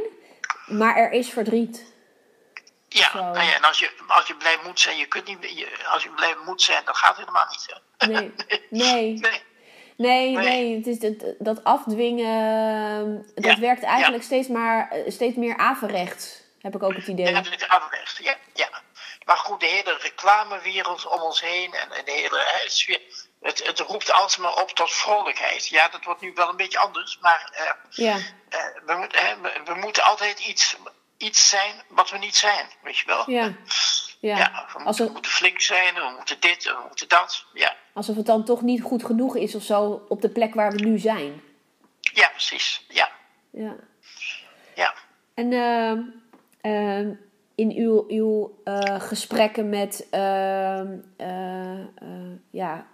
[0.66, 1.88] maar er is verdriet.
[2.88, 5.86] Ja, nou ja, en als je, als je blij moet zijn, je kunt niet, je,
[5.93, 7.78] als je blij moet zijn, dan gaat het helemaal niet.
[8.09, 8.34] Nee.
[8.70, 9.18] nee.
[9.18, 9.43] nee.
[10.01, 16.42] Nee, nee, het is dat, dat afdwingen, dat werkt eigenlijk steeds, maar, steeds meer averechts,
[16.61, 17.26] heb ik ook het idee.
[17.26, 18.68] Ja, dat is averechts, ja, ja.
[19.24, 23.01] Maar goed, de hele reclamewereld om ons heen en de hele hè, sfeer,
[23.40, 25.68] het, het roept alsmaar op tot vrolijkheid.
[25.68, 28.16] Ja, dat wordt nu wel een beetje anders, maar uh, ja.
[28.16, 28.24] Uh,
[28.86, 30.76] we, moet, we, we, moeten altijd iets,
[31.16, 33.30] iets zijn wat we niet zijn, weet je wel.
[33.30, 33.53] Ja.
[34.20, 34.36] Ja.
[34.36, 37.44] ja we, moeten, we moeten flink zijn, we moeten dit, we moeten dat.
[37.53, 37.76] Ja.
[37.93, 40.84] Alsof het dan toch niet goed genoeg is of zo op de plek waar we
[40.84, 41.32] nu zijn.
[42.01, 42.84] Ja, precies.
[42.88, 43.11] Ja.
[43.51, 43.76] Ja.
[44.74, 44.95] ja.
[45.34, 45.99] En uh,
[46.62, 47.09] uh,
[47.55, 50.97] in uw, uw uh, gesprekken met ehm,
[52.51, 52.86] ja,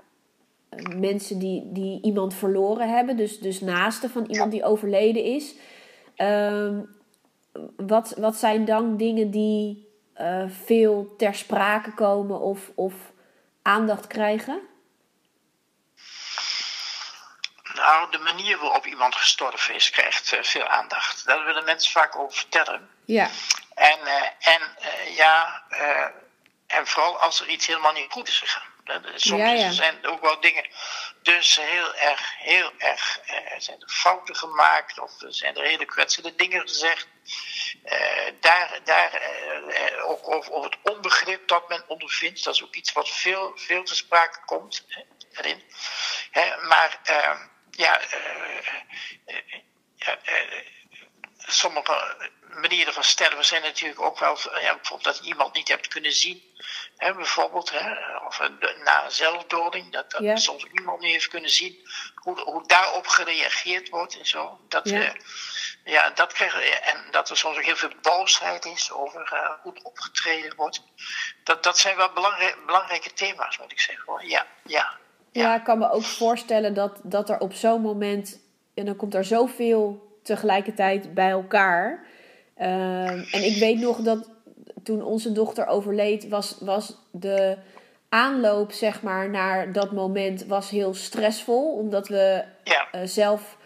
[0.97, 5.55] mensen die, die iemand verloren hebben, dus, dus naasten van iemand die overleden is.
[6.17, 6.81] Ehm,
[7.77, 9.85] wat, wat zijn dan dingen die
[10.47, 13.13] veel ter sprake komen of, of
[13.63, 14.61] aandacht krijgen?
[17.77, 21.27] Nou, de manier waarop iemand gestorven is, krijgt uh, veel aandacht.
[21.27, 22.91] Daar willen mensen vaak over vertellen.
[23.05, 23.31] Ja.
[23.75, 24.63] En, uh, en
[25.15, 25.63] ja,
[26.67, 28.75] en vooral als er iets helemaal niet goed is gegaan.
[29.15, 29.71] Soms ja, ja.
[29.71, 30.67] zijn er ook wel dingen
[31.23, 36.35] dus heel erg, heel erg, uh, zijn er fouten gemaakt of zijn er hele kwetsende
[36.35, 37.07] dingen gezegd.
[37.85, 37.93] Uh,
[38.41, 39.23] daar, daar
[39.69, 43.53] uh, ook over, over, het onbegrip dat men ondervindt, dat is ook iets wat veel,
[43.55, 45.03] veel te sprake komt hè,
[45.33, 45.63] erin.
[46.31, 47.01] Hè, maar
[47.77, 48.01] ja,
[49.97, 50.19] ja
[51.47, 52.17] sommige
[52.61, 56.13] manieren van sterven zijn natuurlijk ook wel, ja, bijvoorbeeld dat je iemand niet hebt kunnen
[56.13, 56.43] zien.
[56.97, 58.39] Hè, bijvoorbeeld, hè, of
[58.85, 61.89] na een zelfdoding, dat, dat soms iemand niet heeft kunnen zien.
[62.15, 64.61] Hoe, hoe daarop gereageerd wordt en zo.
[64.69, 65.13] Dat, ja.
[65.85, 69.83] ja, dat krijgen, en dat er soms ook heel veel boosheid is over uh, hoe
[69.83, 70.83] opgetreden wordt.
[71.45, 74.05] Dat, dat zijn wel belangrijke, belangrijke thema's, moet ik zeggen.
[74.07, 74.25] Hoor.
[74.25, 74.99] Ja, ja,
[75.37, 75.57] ja.
[75.57, 78.39] ik kan me ook voorstellen dat, dat er op zo'n moment,
[78.75, 82.07] en dan komt er zoveel tegelijkertijd bij elkaar.
[82.57, 84.31] Ehm, en ik weet nog dat
[84.83, 87.57] toen onze dochter overleed, was, was de
[88.09, 91.73] aanloop zeg maar, naar dat moment was heel stressvol.
[91.73, 93.57] Omdat we eh, zelf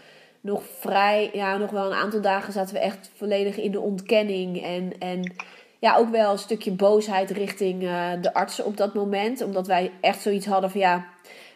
[0.41, 4.63] nog vrij, ja, nog wel een aantal dagen zaten we echt volledig in de ontkenning.
[4.63, 5.35] En, en
[5.79, 9.43] ja, ook wel een stukje boosheid richting uh, de artsen op dat moment.
[9.43, 11.05] Omdat wij echt zoiets hadden van ja,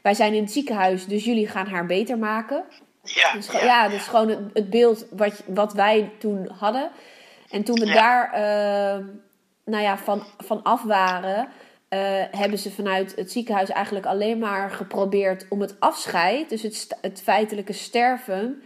[0.04, 2.64] wij zijn in het ziekenhuis, dus jullie gaan haar beter maken.
[3.02, 6.90] Ja, dus, ja, ja, dus gewoon het, het, beeld wat, wat wij toen hadden.
[7.50, 9.04] En toen we daar uh,
[9.64, 11.48] nou ja, van, van af waren, uh,
[12.30, 17.22] hebben ze vanuit het ziekenhuis eigenlijk alleen maar geprobeerd om het afscheid, dus het, het
[17.22, 18.62] feitelijke sterven,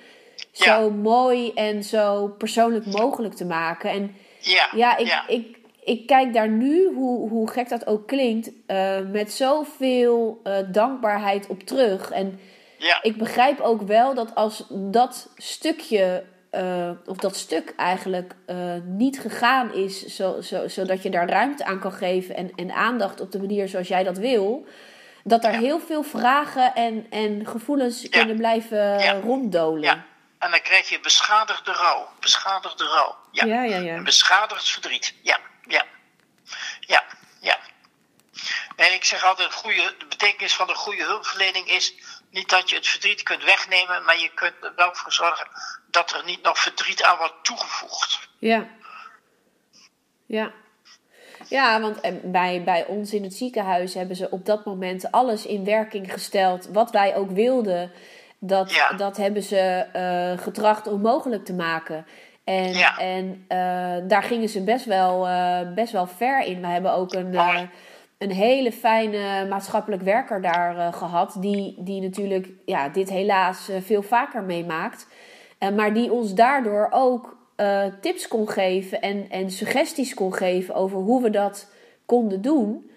[0.53, 3.91] zo mooi en zo persoonlijk mogelijk te maken.
[3.91, 5.58] En ja, ja, ik, Ik,
[5.89, 11.63] ik kijk daar nu, hoe, hoe gek dat ook klinkt, uh, met zoveel dankbaarheid op
[11.63, 12.11] terug.
[12.11, 12.41] En
[12.79, 13.03] ja.
[13.03, 19.21] ik begrijp ook wel dat als dat stukje uh, of dat stuk eigenlijk uh, niet
[19.21, 23.33] gegaan is, zo, zo, zodat je daar ruimte aan kan geven en, en aandacht op
[23.33, 24.67] de manier zoals jij dat wil,
[25.25, 29.21] dat er heel veel vragen en, en gevoelens kunnen blijven ja.
[29.21, 29.83] ronddolen.
[29.83, 30.05] Ja,
[30.39, 32.09] en dan krijg je beschadigde rouw.
[32.21, 33.17] Beschadigde rouw.
[33.33, 33.79] Ja, ja, ja.
[33.79, 34.03] ja.
[34.03, 35.15] beschadigd verdriet.
[35.23, 35.85] Ja, ja.
[36.81, 37.05] Ja,
[37.41, 37.59] ja.
[38.77, 41.95] En ik zeg altijd, goede, de betekenis van de goede hulpverlening is
[42.31, 45.47] niet dat je het verdriet kunt wegnemen, maar je kunt er wel voor zorgen
[45.91, 48.29] dat er niet nog verdriet aan wordt toegevoegd.
[48.39, 48.67] Ja.
[50.27, 50.53] Ja.
[51.49, 55.65] Ja, want bij, bij ons in het ziekenhuis hebben ze op dat moment alles in
[55.65, 56.67] werking gesteld.
[56.67, 57.93] Wat wij ook wilden,
[58.39, 59.87] dat, dat hebben ze
[60.37, 62.07] uh, getracht om mogelijk te maken.
[62.49, 66.61] En, en uh, daar gingen ze best wel, uh, best wel ver in.
[66.61, 67.39] We hebben ook een
[68.19, 71.37] een hele fijne maatschappelijk werker daar gehad.
[71.41, 75.07] Die, die natuurlijk ja, dit helaas veel vaker meemaakt.
[75.77, 77.37] Maar die ons daardoor ook
[78.01, 81.73] tips kon geven en, en suggesties kon geven over hoe we dat
[82.07, 82.91] konden doen.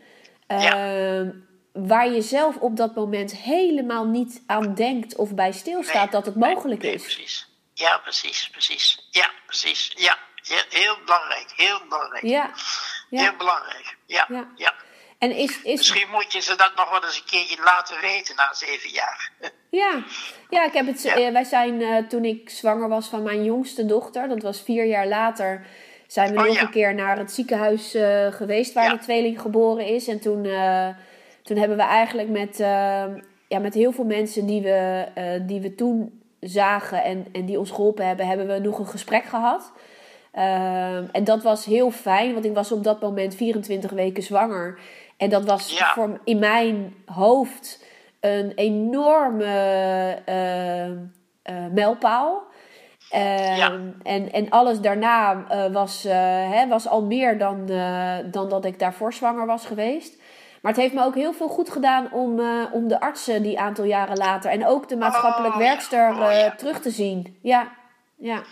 [0.48, 0.96] Ja.
[0.96, 1.30] Ehm,
[1.74, 6.26] waar je zelf op dat moment helemaal niet aan denkt of bij stilstaat nee, dat
[6.26, 7.02] het mogelijk nee, is.
[7.02, 7.51] Precies.
[7.74, 9.08] Ja, precies, precies.
[9.10, 9.92] Ja, precies.
[9.96, 10.18] Ja,
[10.70, 11.54] heel, belangrijk.
[11.56, 12.24] Heel belangrijk.
[12.24, 12.52] Ja.
[13.10, 13.22] ja.
[13.22, 13.98] Heel belangrijk.
[14.06, 14.26] ja.
[14.30, 14.48] ja.
[14.56, 14.74] ja.
[15.22, 15.78] En is, is...
[15.78, 19.32] Misschien moet je ze dat nog wel eens een keertje laten weten na zeven jaar.
[19.70, 20.04] Ja,
[20.50, 23.86] ja ik heb het, eh, wij zijn uh, toen ik zwanger was van mijn jongste
[23.86, 25.66] dochter, dat was vier jaar later,
[26.08, 26.62] zijn we oh, nog ja.
[26.62, 28.92] een keer naar het ziekenhuis uh, geweest waar ja.
[28.92, 30.08] de tweeling geboren is.
[30.08, 30.44] En toen,
[31.44, 32.58] toen hebben we eigenlijk met,
[33.48, 35.08] ja, met heel veel mensen die we,
[35.48, 39.24] die we toen zagen en, en die ons geholpen hebben, hebben we nog een gesprek
[39.24, 39.72] gehad.
[41.12, 44.80] en dat was heel fijn, want ik was op dat moment 24 weken zwanger.
[45.18, 45.92] En dat was ja.
[45.94, 47.86] voor, in mijn hoofd
[48.20, 50.88] een enorme uh,
[51.56, 52.44] uh, mijlpaal.
[53.10, 53.80] ja.
[54.04, 57.66] en, en alles daarna uh, was, hè, was al meer dan,
[58.32, 60.21] dan dat ik daarvoor zwanger was geweest.
[60.62, 62.40] Maar het heeft me ook heel veel goed gedaan om,
[62.72, 66.10] om de artsen die aantal jaren later en ook de maatschappelijk oh, werkster.
[66.10, 66.56] Oh, ja.
[66.56, 67.40] terug te zien.
[67.42, 67.72] Ja,
[68.18, 68.44] ja.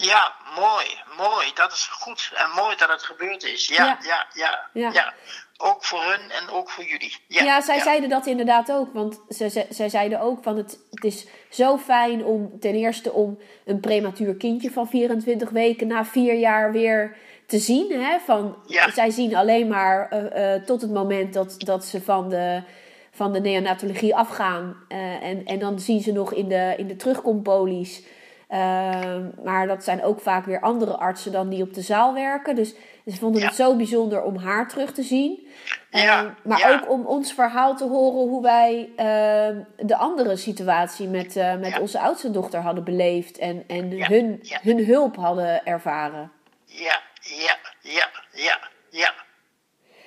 [0.00, 0.86] Ja, mooi,
[1.16, 1.50] mooi.
[1.54, 2.32] Dat is goed.
[2.34, 3.68] En mooi dat het gebeurd is.
[3.68, 4.90] Ja, ja, ja, ja.
[4.92, 5.14] ja.
[5.56, 7.16] Ook voor hun en ook voor jullie.
[7.26, 8.92] Ja, ja zij zeiden dat inderdaad ook.
[8.92, 13.38] Want zij, zij zeiden ook van het, het is zo fijn om ten eerste om
[13.64, 17.16] een prematuur kindje van 24 weken na vier jaar weer
[17.50, 17.92] te zien.
[18.02, 18.18] Hè?
[18.18, 18.56] Van,
[18.94, 22.62] Zij zien alleen maar uh, uh, tot het moment dat, dat ze van de,
[23.10, 24.76] van de neonatologie afgaan.
[24.88, 28.02] Uh, en, en dan zien ze nog in de, in de terugkompolies
[28.50, 32.54] Ehm, maar dat zijn ook vaak weer andere artsen dan die op de zaal werken.
[32.54, 32.74] Dus
[33.06, 33.46] ze vonden Ja.
[33.46, 35.46] het zo bijzonder om haar terug te zien.
[35.90, 41.08] Ja, Ehm, maar ook om ons verhaal te horen hoe wij ehm, de andere situatie
[41.08, 43.38] met, eh, met onze oudste dochter hadden beleefd.
[43.38, 46.30] En, en hun, hun hulp hadden ervaren.
[46.64, 47.00] Ja,
[47.36, 48.58] ja, ja, ja,
[48.90, 49.14] ja.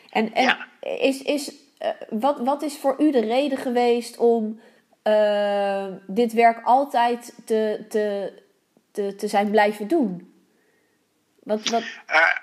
[0.09, 0.67] En, en Ja.
[0.79, 4.61] is, is, eh, wat, wat is voor u de reden geweest om
[5.03, 8.33] eh, dit werk altijd te, te,
[8.91, 10.33] te, te zijn blijven doen?
[11.43, 12.35] Wat, wat, Eh,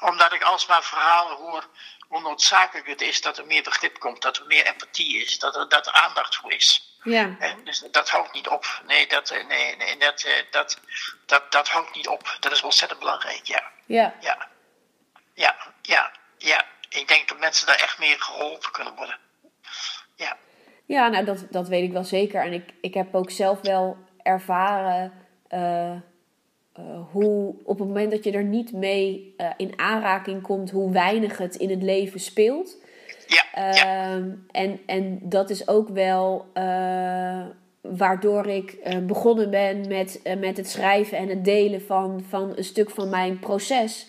[0.00, 1.68] omdat ik alsmaar verhalen hoor
[2.08, 5.56] hoe noodzakelijk het is dat er meer begrip komt, dat er meer empathie is, dat
[5.56, 6.93] er, dat er aandacht voor is.
[7.04, 7.36] Ja.
[7.38, 8.82] En dus dat houdt niet op.
[8.86, 10.80] Nee, dat, eh, nee, nee dat, eh, dat,
[11.26, 12.36] dat, dat houdt niet op.
[12.40, 13.62] Dat is ontzettend belangrijk, ja.
[13.86, 14.14] Ja.
[14.20, 14.48] Ja,
[15.34, 16.64] ja, ja, ja.
[16.88, 19.18] Ik denk dat mensen daar echt meer geholpen kunnen worden.
[20.14, 20.36] Ja.
[20.86, 22.42] Ja, nou dat, dat weet ik wel zeker.
[22.42, 25.12] En ik, ik heb ook zelf wel ervaren
[25.48, 25.96] eh,
[27.10, 31.54] hoe op het moment dat je er niet mee in aanraking komt, hoe weinig het
[31.54, 32.76] in het leven speelt.
[33.26, 33.72] Ja, ja,
[34.14, 37.40] Ehm, en, en dat is ook wel eh,
[37.80, 42.52] waardoor ik eh, begonnen ben met, eh, met het schrijven en het delen van, van
[42.56, 44.06] een stuk van mijn proces.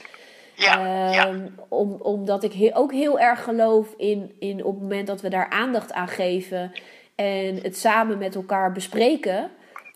[0.55, 4.82] ja, ja, Ehm, om, omdat ik he- ook heel erg geloof in, in op het
[4.82, 6.72] moment dat we daar aandacht aan geven
[7.16, 9.51] en het samen met elkaar bespreken,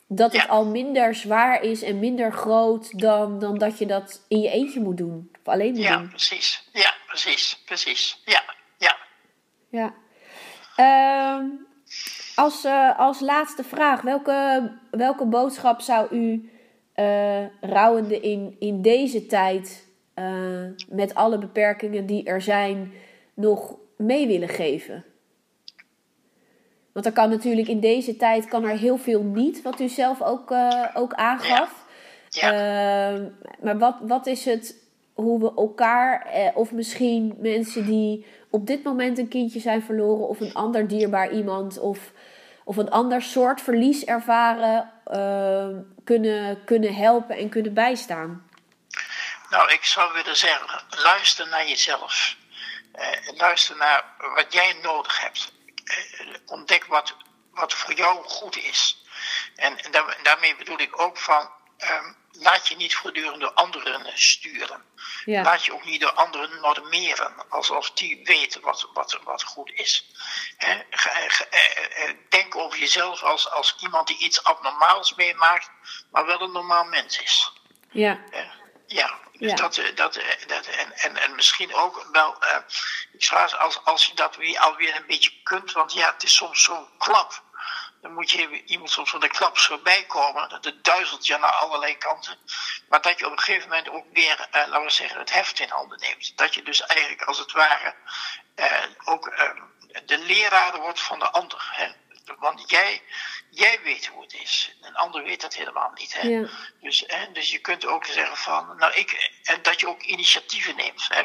[0.08, 4.40] dat het al minder zwaar is en minder groot dan, dan dat je dat in
[4.40, 5.32] je eentje moet doen.
[5.46, 6.10] Of alleen moet ja, doen.
[6.10, 6.70] precies.
[6.74, 8.22] Ja, precies, precies.
[8.26, 8.44] Ja,
[9.70, 9.94] ja.
[10.76, 11.46] Ehm,
[12.36, 16.50] als, eh, als laatste vraag, welke, welke boodschap zou u
[16.94, 22.92] eh rouwende in, in deze tijd, eh, met alle beperkingen die er zijn,
[23.34, 25.06] nog mee willen geven?
[26.92, 30.22] Want er kan natuurlijk in deze tijd kan er heel veel niet, wat u zelf
[30.22, 30.54] ook,
[30.94, 31.86] ook aangaf.
[32.30, 32.52] Ja.
[32.52, 33.28] Ehm,
[33.62, 34.89] maar wat, wat is het
[35.22, 40.28] hoe we elkaar, eh, of misschien mensen die op dit moment een kindje zijn verloren,
[40.28, 42.00] of een ander dierbaar iemand, of,
[42.64, 48.48] of een ander soort verlies ervaren, ehm, kunnen, kunnen helpen en kunnen bijstaan?
[49.50, 52.38] Nou, ik zou willen zeggen, luister naar jezelf.
[52.92, 54.04] Eh, luister naar
[54.36, 55.54] wat jij nodig hebt.
[55.84, 57.16] Eh, ontdek wat,
[57.52, 59.04] wat voor jou goed is.
[59.56, 64.06] En, en daar- daarmee bedoel ik ook van, ehm, laat je niet voortdurend door anderen
[64.06, 64.84] eh, sturen.
[65.26, 69.72] Ja, Laat je ook niet door anderen normeren, alsof die weten wat, wat, wat goed
[69.74, 70.06] is.
[70.58, 75.70] Hè, ge- ge- eh, eh, denk over jezelf als, als iemand die iets abnormaals meemaakt,
[76.12, 77.52] maar wel een normaal mens is.
[77.92, 78.20] ja,
[78.88, 79.56] Ja, dus Ja.
[79.56, 82.58] dat, dat, dat en, en, en misschien ook wel, eh,
[83.14, 86.36] ik zou als, als je dat weer alweer een beetje kunt, want ja, het is
[86.36, 87.44] soms zo'n klap.
[88.02, 90.50] Dan moet je iemand soms van de klap voorbij komen.
[90.50, 92.38] Dat het duizelt je naar allerlei kanten.
[92.90, 95.60] Maar dat je op een gegeven moment ook weer, eh, laten we zeggen, het heft
[95.60, 96.38] in handen neemt.
[96.38, 97.96] Dat je dus eigenlijk als het ware
[98.56, 99.52] eh, ook eh,
[100.06, 101.70] de leraar wordt van de ander.
[101.72, 101.92] Hè?
[102.40, 103.02] Want jij,
[103.50, 104.76] jij weet hoe het is.
[104.82, 106.14] Een ander weet dat helemaal niet.
[106.14, 106.28] Hè?
[106.28, 106.50] ja,
[106.82, 110.76] Dus, hè, dus je kunt ook zeggen van, nou ik, en dat je ook initiatieven
[110.76, 111.08] neemt.
[111.10, 111.24] Hè.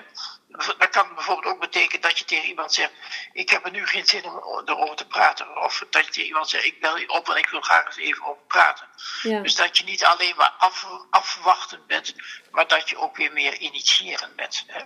[0.55, 2.93] Dat kan bijvoorbeeld ook betekenen dat je tegen iemand zegt,
[3.33, 5.63] ik heb er nu geen zin om erover te praten.
[5.63, 7.97] Of dat je tegen iemand zegt, ik bel je op en ik wil graag eens
[7.97, 8.87] even over praten.
[9.23, 12.15] ja, Dus dat je niet alleen maar af, afwachtend bent,
[12.51, 14.65] maar dat je ook weer meer initiërend bent.
[14.67, 14.83] Hè.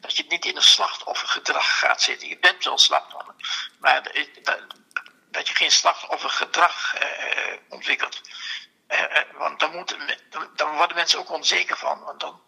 [0.00, 2.28] Dat je niet in een slachtoffergedrag gaat zitten.
[2.28, 3.34] Je bent wel slachtoffer,
[3.78, 4.02] maar
[4.42, 4.58] dat,
[5.30, 8.20] dat je geen slachtoffergedrag eh, ontwikkelt.
[8.86, 9.98] Eh, eh, want dan, moeten,
[10.30, 12.00] dan, dan worden mensen ook onzeker van.
[12.00, 12.40] Want dan,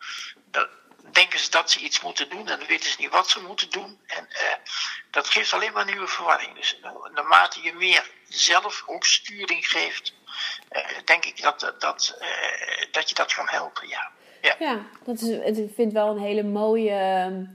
[0.51, 0.69] dan
[1.13, 3.99] denken ze dat ze iets moeten doen en weten ze niet wat ze moeten doen.
[4.07, 4.55] En eh,
[5.11, 6.55] dat geeft alleen maar nieuwe verwarring.
[6.55, 10.15] Dus eh, naarmate je meer zelf ook sturing geeft,
[10.69, 12.17] eh, denk ik dat, dat,
[12.91, 13.89] dat, je dat kan helpen.
[13.89, 14.11] Ja.
[14.59, 14.87] Ja.
[15.05, 17.47] Dat is, ik vind wel een hele mooie.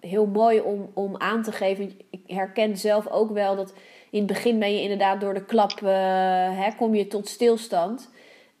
[0.00, 2.00] heel mooi om, om aan te geven.
[2.10, 3.72] Ik herken zelf ook wel dat
[4.10, 8.10] in het begin ben je inderdaad door de klap, hè, kom je tot stilstand.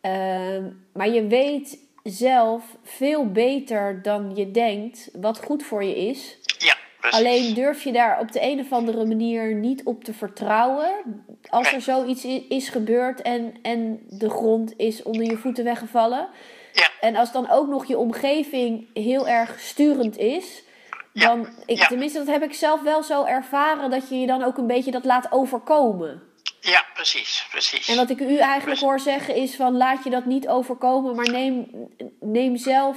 [0.00, 6.38] Ehm, maar je weet zelf veel beter dan je denkt wat goed voor je is.
[6.58, 7.18] ja, precies.
[7.18, 10.90] Alleen durf je daar op de een of andere manier niet op te vertrouwen.
[11.48, 16.28] Als er zoiets is gebeurd en, en de grond is onder je voeten weggevallen.
[16.72, 16.88] Ja.
[17.00, 20.62] En als dan ook nog je omgeving heel erg sturend is.
[21.12, 21.86] Ja, Dan, ik, ja.
[21.86, 24.90] tenminste, dat heb ik zelf wel zo ervaren dat je je dan ook een beetje
[24.90, 26.22] dat laat overkomen.
[26.60, 27.88] Ja, precies, precies.
[27.88, 31.28] En wat ik u eigenlijk hoor zeggen is van laat je dat niet overkomen, maar
[31.30, 31.68] neem,
[32.20, 32.96] neem zelf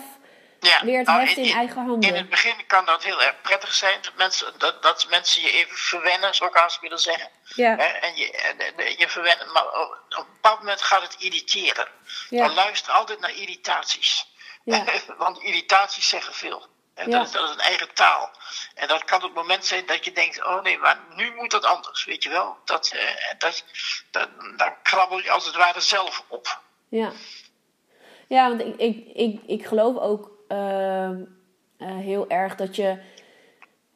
[0.59, 0.85] ja.
[0.85, 2.09] weer het nou, heft in eigen handen.
[2.09, 5.51] In het begin kan dat heel erg prettig zijn, dat mensen, dat, dat mensen je
[5.51, 7.29] even verwennen, zou ik haast willen zeggen.
[7.43, 11.87] Ja, en je, en, en je verwennen, maar op een bepaald moment gaat het irriteren.
[12.29, 12.45] Ja.
[12.45, 14.25] Dan luister altijd naar irritaties.
[14.63, 14.83] Ja.
[15.17, 16.67] Want irritaties zeggen veel.
[17.01, 17.17] En Ja.
[17.17, 18.29] dat, is, dat is een eigen taal.
[18.75, 21.65] En dat kan het moment zijn dat je denkt: oh nee, maar nu moet dat
[21.65, 22.57] anders, weet je wel?
[22.65, 23.63] Dat, eh, dat,
[24.11, 26.61] dat, dan krabbel je als het ware zelf op.
[26.89, 27.11] Ja,
[28.27, 31.23] ja want ik, ik, ik, ik geloof ook ehm,
[31.77, 33.01] eh, heel erg dat je.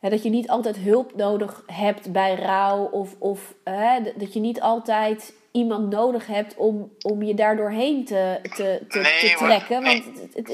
[0.02, 2.84] dat je niet altijd hulp nodig hebt bij rouw.
[2.86, 8.40] Of, of hè, dat je niet altijd iemand nodig hebt om, om je daardoorheen te,
[8.42, 9.48] te, te, Nee, te hoor.
[9.48, 9.82] trekken.
[9.84, 10.04] Nee.
[10.04, 10.48] Want het, het,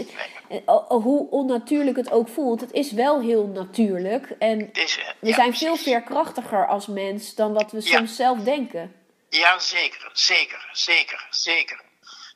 [0.48, 4.30] het- o- o- hoe onnatuurlijk het ook voelt, het is wel heel natuurlijk.
[4.40, 7.98] En is, eh, we ja, zijn veel veerkrachtiger als mens dan wat we Ja.
[7.98, 8.96] soms zelf denken.
[9.30, 11.82] Ja, zeker, zeker, zeker, zeker.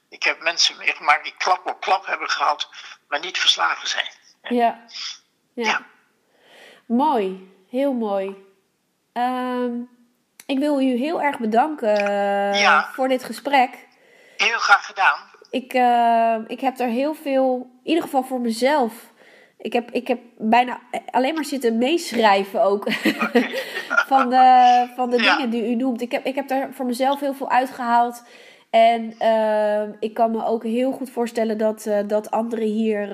[0.10, 2.70] Ik heb mensen meegemaakt die klap op klap hebben gehad,
[3.08, 4.10] maar niet verslagen zijn.
[4.42, 4.86] Ja.
[5.54, 5.64] ja.
[5.64, 5.86] Ja.
[6.86, 8.36] Mooi, heel mooi.
[9.14, 9.72] Ehm,
[10.46, 12.90] ik wil u heel erg bedanken eh, Ja.
[12.94, 13.70] voor dit gesprek.
[14.38, 15.18] Heel graag gedaan.
[15.50, 18.94] Ik, eh, ik heb er heel veel, in ieder geval voor mezelf.
[19.58, 20.80] Ik heb, ik heb bijna
[21.12, 22.92] alleen maar zitten meeschrijven ook.
[24.12, 25.36] van de, van de Ja.
[25.36, 26.02] dingen die u noemt.
[26.02, 28.24] Ik heb, ik heb daar voor mezelf heel veel uitgehaald.
[28.70, 33.08] En eh, ik kan me ook heel goed voorstellen dat, eh, dat anderen hier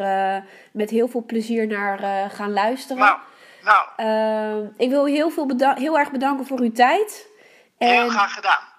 [0.72, 3.04] met heel veel plezier naar gaan luisteren.
[3.04, 3.18] Nou,
[3.64, 7.30] nou, Eh, ik wil u heel, veel heel erg bedanken voor uw tijd.
[7.78, 8.70] heel En graag gedaan.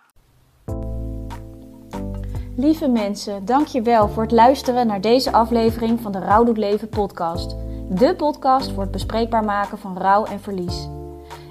[2.57, 7.57] Lieve mensen, dankjewel voor het luisteren naar deze aflevering van de Rouw doet leven podcast.
[7.89, 10.89] De podcast voor het bespreekbaar maken van rouw en verlies.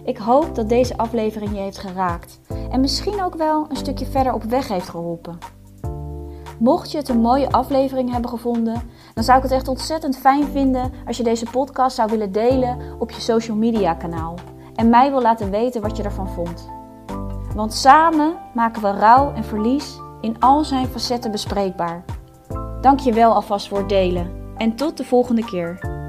[0.06, 2.40] Ik hoop dat deze aflevering je heeft geraakt
[2.72, 5.38] en misschien ook wel een stukje verder op weg heeft geholpen.
[6.60, 10.48] Mocht je het een mooie aflevering hebben gevonden, dan zou ik het echt ontzettend fijn
[10.48, 14.36] vinden als je deze podcast zou willen delen op je social media kanaal
[14.76, 16.70] en mij wil laten weten wat je ervan vond.
[17.56, 22.04] Want samen maken we rouw en verlies in al zijn facetten bespreekbaar.
[22.82, 26.01] Dank je wel alvast voor het delen en tot de volgende keer.